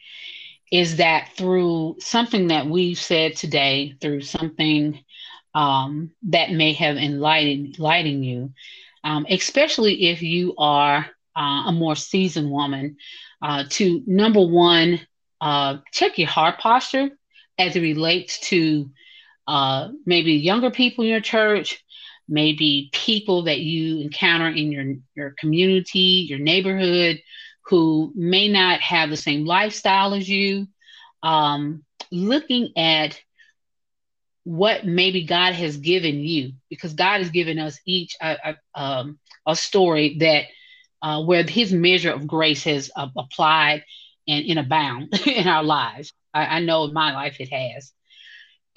is 0.72 0.98
that 0.98 1.32
through 1.36 1.96
something 2.00 2.48
that 2.48 2.68
we've 2.68 2.98
said 2.98 3.36
today, 3.36 3.96
through 4.02 4.22
something 4.22 5.04
um, 5.56 6.12
that 6.24 6.52
may 6.52 6.74
have 6.74 6.98
enlightened, 6.98 7.76
enlightened 7.78 8.26
you, 8.26 8.54
um, 9.04 9.26
especially 9.30 10.10
if 10.10 10.22
you 10.22 10.54
are 10.58 11.10
uh, 11.36 11.64
a 11.68 11.72
more 11.72 11.96
seasoned 11.96 12.52
woman, 12.52 12.98
uh, 13.42 13.64
to 13.70 14.04
number 14.06 14.46
one, 14.46 15.00
uh, 15.42 15.78
check 15.92 16.18
your 16.18 16.28
heart 16.28 16.60
posture 16.60 17.10
as 17.58 17.76
it 17.76 17.82
relates 17.82 18.40
to 18.40 18.90
uh, 19.50 19.90
maybe 20.06 20.34
younger 20.34 20.70
people 20.70 21.04
in 21.04 21.10
your 21.10 21.22
church, 21.22 21.84
maybe 22.28 22.92
people 22.94 23.46
that 23.46 23.60
you 23.62 24.00
encounter 24.00 24.48
in 24.48 24.72
your, 24.72 24.94
your 25.16 25.36
community, 25.40 26.28
your 26.30 26.38
neighborhood, 26.38 27.20
who 27.66 28.14
may 28.16 28.48
not 28.48 28.80
have 28.82 29.10
the 29.10 29.18
same 29.18 29.46
lifestyle 29.46 30.14
as 30.14 30.30
you. 30.30 30.68
Um, 31.24 31.84
looking 32.12 32.74
at 32.78 33.20
what 34.44 34.86
maybe 34.86 35.24
God 35.24 35.56
has 35.56 35.78
given 35.78 36.20
you, 36.20 36.54
because 36.70 36.94
God 36.94 37.18
has 37.18 37.32
given 37.32 37.58
us 37.58 37.80
each 37.88 38.16
a, 38.22 38.38
a, 38.76 38.80
um, 38.80 39.18
a 39.48 39.56
story 39.56 40.18
that 40.20 40.44
uh, 41.02 41.24
where 41.24 41.44
His 41.44 41.74
measure 41.74 42.12
of 42.12 42.28
grace 42.28 42.66
has 42.66 42.92
uh, 42.96 43.08
applied 43.18 43.84
and 44.28 44.46
in 44.46 44.60
abound 44.60 45.20
in 45.26 45.48
our 45.48 45.64
lives. 45.64 46.14
I, 46.36 46.58
I 46.58 46.60
know 46.60 46.84
in 46.84 46.94
my 46.94 47.14
life 47.14 47.38
it 47.40 47.52
has. 47.52 47.92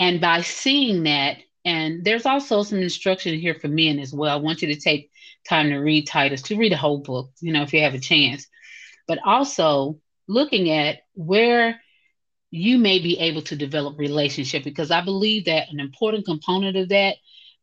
And 0.03 0.21
by 0.21 0.41
seeing 0.41 1.05
that, 1.05 1.37
and 1.65 2.05
there's 2.05 2.27
also 2.27 2.65
some 2.65 2.81
instruction 2.81 3.39
here 3.39 3.55
for 3.55 3.69
men 3.69 4.01
as 4.01 4.13
well. 4.13 4.37
I 4.37 4.43
want 4.43 4.61
you 4.61 4.75
to 4.75 4.81
take 4.81 5.13
time 5.49 5.71
to 5.71 5.77
read 5.77 6.09
Titus, 6.09 6.43
to 6.43 6.57
read 6.57 6.73
the 6.73 6.77
whole 6.77 6.99
book, 6.99 7.31
you 7.41 7.53
know, 7.53 7.63
if 7.63 7.73
you 7.73 7.83
have 7.83 7.95
a 7.95 8.01
chance. 8.01 8.49
But 9.07 9.21
also 9.25 10.01
looking 10.27 10.71
at 10.71 11.03
where 11.15 11.81
you 12.51 12.79
may 12.79 12.99
be 12.99 13.17
able 13.21 13.43
to 13.43 13.55
develop 13.55 13.97
relationship 13.97 14.65
because 14.65 14.91
I 14.91 15.05
believe 15.05 15.45
that 15.45 15.71
an 15.71 15.79
important 15.79 16.25
component 16.25 16.77
of 16.77 16.89
that, 16.89 17.15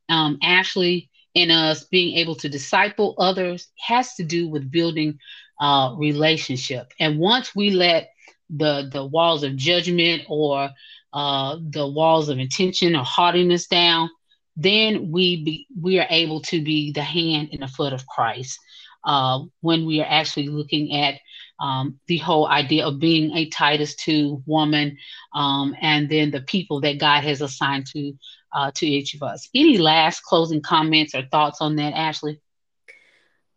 um, 0.07 0.37
Ashley, 0.41 1.09
in 1.33 1.51
us 1.51 1.83
being 1.83 2.19
able 2.19 2.35
to 2.35 2.47
disciple 2.47 3.15
others 3.17 3.67
has 3.85 4.15
to 4.15 4.23
do 4.23 4.47
with 4.47 4.71
building 4.71 5.19
uh, 5.59 5.93
relationship. 5.97 6.93
And 7.01 7.19
once 7.19 7.53
we 7.53 7.71
let 7.71 8.11
the 8.49 8.89
the 8.91 9.05
walls 9.05 9.43
of 9.43 9.57
judgment 9.57 10.23
or 10.29 10.69
uh, 11.13 11.57
the 11.69 11.87
walls 11.87 12.29
of 12.29 12.39
intention 12.39 12.95
or 12.95 13.03
haughtiness 13.03 13.67
down, 13.67 14.09
then 14.55 15.11
we 15.11 15.43
be, 15.43 15.67
we 15.79 15.99
are 15.99 16.07
able 16.09 16.41
to 16.41 16.61
be 16.63 16.91
the 16.91 17.01
hand 17.01 17.49
and 17.51 17.61
the 17.61 17.67
foot 17.67 17.93
of 17.93 18.05
Christ. 18.07 18.59
Uh, 19.05 19.39
when 19.61 19.85
we 19.85 20.01
are 20.01 20.07
actually 20.09 20.49
looking 20.49 20.93
at 20.93 21.15
um, 21.59 21.99
the 22.07 22.17
whole 22.17 22.47
idea 22.47 22.85
of 22.85 22.99
being 22.99 23.35
a 23.35 23.49
Titus 23.49 23.95
2 23.95 24.43
woman 24.45 24.97
um, 25.33 25.75
and 25.81 26.09
then 26.09 26.31
the 26.31 26.41
people 26.41 26.81
that 26.81 26.99
God 26.99 27.23
has 27.23 27.41
assigned 27.41 27.85
to 27.87 28.13
uh, 28.53 28.71
to 28.75 28.87
each 28.87 29.13
of 29.13 29.23
us. 29.23 29.49
Any 29.53 29.77
last 29.77 30.21
closing 30.21 30.61
comments 30.61 31.13
or 31.13 31.23
thoughts 31.23 31.61
on 31.61 31.75
that, 31.75 31.93
Ashley? 31.93 32.41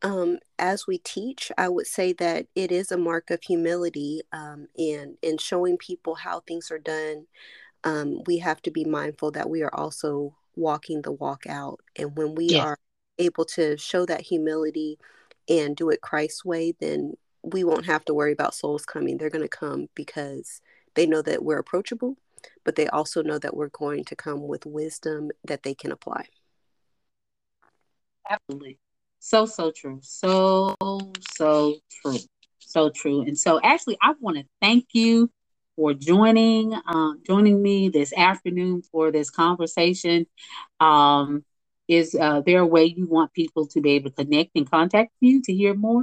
Um, 0.02 0.38
as 0.62 0.87
we 0.87 0.98
teach, 0.98 1.51
I 1.59 1.68
would 1.68 1.88
say 1.88 2.12
that 2.14 2.46
it 2.55 2.70
is 2.70 2.92
a 2.92 2.96
mark 2.96 3.31
of 3.31 3.42
humility 3.42 4.22
um, 4.33 4.68
in 4.77 5.18
in 5.20 5.37
showing 5.38 5.77
people 5.77 6.14
how 6.14 6.40
things 6.40 6.70
are 6.70 6.79
done. 6.79 7.27
Um, 7.85 8.22
we 8.27 8.38
have 8.38 8.62
to 8.62 8.70
be 8.70 8.85
mindful 8.85 9.33
that 9.33 9.51
we 9.51 9.62
are 9.62 9.75
also 9.75 10.37
walking 10.55 11.03
the 11.03 11.11
walk 11.11 11.46
out, 11.48 11.81
and 11.96 12.16
when 12.16 12.37
we 12.37 12.55
are 12.55 12.79
able 13.18 13.44
to 13.44 13.77
show 13.77 14.07
that 14.07 14.20
humility 14.20 14.98
and 15.48 15.77
do 15.77 15.90
it 15.90 16.01
Christ's 16.01 16.44
way, 16.44 16.75
then 16.81 17.14
we 17.42 17.64
won't 17.64 17.87
have 17.87 18.05
to 18.05 18.14
worry 18.14 18.33
about 18.33 18.55
souls 18.55 18.85
coming. 18.87 19.18
They're 19.18 19.31
going 19.31 19.42
to 19.42 19.48
come 19.48 19.88
because 19.96 20.61
they 20.94 21.07
know 21.07 21.22
that 21.22 21.42
we're 21.44 21.59
approachable, 21.59 22.16
but 22.64 22.77
they 22.77 22.87
also 22.87 23.20
know 23.22 23.38
that 23.40 23.57
we're 23.57 23.68
going 23.68 24.05
to 24.05 24.16
come 24.16 24.46
with 24.46 24.64
wisdom 24.64 25.33
that 25.44 25.64
they 25.64 25.75
can 25.75 25.90
apply. 25.90 26.27
Absolutely. 28.31 28.79
So, 29.24 29.46
so 29.46 29.70
true. 29.70 30.00
So, 30.02 30.74
so 31.38 31.76
true. 32.02 32.18
So 32.58 32.90
true. 32.90 33.20
And 33.20 33.38
so, 33.38 33.61
Ashley, 33.62 33.96
I 34.02 34.14
want 34.18 34.38
to 34.38 34.44
thank 34.61 34.87
you 34.94 35.30
for 35.76 35.94
joining 35.94 36.74
uh, 36.74 37.12
joining 37.24 37.62
me 37.62 37.88
this 37.88 38.12
afternoon 38.12 38.82
for 38.82 39.12
this 39.12 39.30
conversation. 39.30 40.26
Um, 40.80 41.44
is 41.87 42.16
uh, 42.16 42.40
there 42.44 42.58
a 42.58 42.66
way 42.66 42.87
you 42.87 43.06
want 43.06 43.32
people 43.32 43.68
to 43.68 43.80
be 43.80 43.92
able 43.92 44.11
to 44.11 44.24
connect 44.24 44.50
and 44.56 44.68
contact 44.68 45.12
you 45.20 45.40
to 45.42 45.54
hear 45.54 45.72
more? 45.72 46.02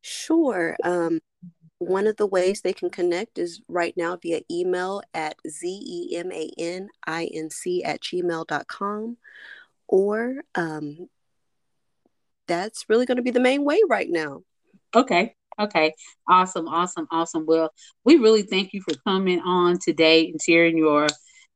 Sure. 0.00 0.76
Um, 0.82 1.20
one 1.76 2.06
of 2.06 2.16
the 2.16 2.26
ways 2.26 2.62
they 2.62 2.72
can 2.72 2.88
connect 2.88 3.36
is 3.38 3.60
right 3.68 3.94
now 3.94 4.16
via 4.16 4.40
email 4.50 5.02
at 5.12 5.36
z-e-m-a-n-i-n-c 5.46 6.24
at 7.84 8.00
gmail.com 8.00 9.18
or 9.86 10.44
um, 10.54 11.08
that's 12.46 12.84
really 12.88 13.06
going 13.06 13.16
to 13.16 13.22
be 13.22 13.30
the 13.30 13.40
main 13.40 13.64
way 13.64 13.80
right 13.88 14.08
now. 14.08 14.42
Okay. 14.94 15.34
Okay. 15.58 15.94
Awesome. 16.28 16.68
Awesome. 16.68 17.06
Awesome. 17.10 17.46
Well, 17.46 17.70
we 18.04 18.16
really 18.16 18.42
thank 18.42 18.72
you 18.72 18.82
for 18.82 18.94
coming 19.06 19.40
on 19.40 19.78
today 19.78 20.28
and 20.28 20.40
sharing 20.40 20.76
your 20.76 21.06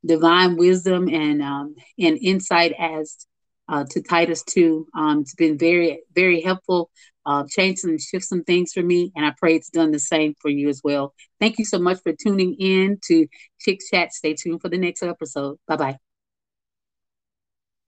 divine 0.05 0.55
wisdom 0.55 1.09
and 1.09 1.41
um, 1.41 1.75
and 1.97 2.17
insight 2.21 2.73
as 2.79 3.25
uh, 3.67 3.85
to 3.91 4.01
Titus 4.01 4.43
2. 4.43 4.87
Um, 4.95 5.21
it's 5.21 5.35
been 5.35 5.57
very, 5.57 6.01
very 6.15 6.41
helpful, 6.41 6.89
uh, 7.25 7.43
change 7.49 7.79
and 7.83 8.01
shift 8.01 8.25
some 8.25 8.43
things 8.43 8.73
for 8.73 8.81
me, 8.81 9.11
and 9.15 9.25
I 9.25 9.33
pray 9.37 9.55
it's 9.55 9.69
done 9.69 9.91
the 9.91 9.99
same 9.99 10.33
for 10.41 10.49
you 10.49 10.69
as 10.69 10.81
well. 10.83 11.13
Thank 11.39 11.59
you 11.59 11.65
so 11.65 11.79
much 11.79 11.99
for 12.01 12.13
tuning 12.13 12.55
in 12.55 12.99
to 13.07 13.27
Chick 13.59 13.79
Chat. 13.91 14.13
Stay 14.13 14.33
tuned 14.33 14.61
for 14.61 14.69
the 14.69 14.77
next 14.77 15.03
episode. 15.03 15.57
Bye 15.67 15.77
bye. 15.77 16.08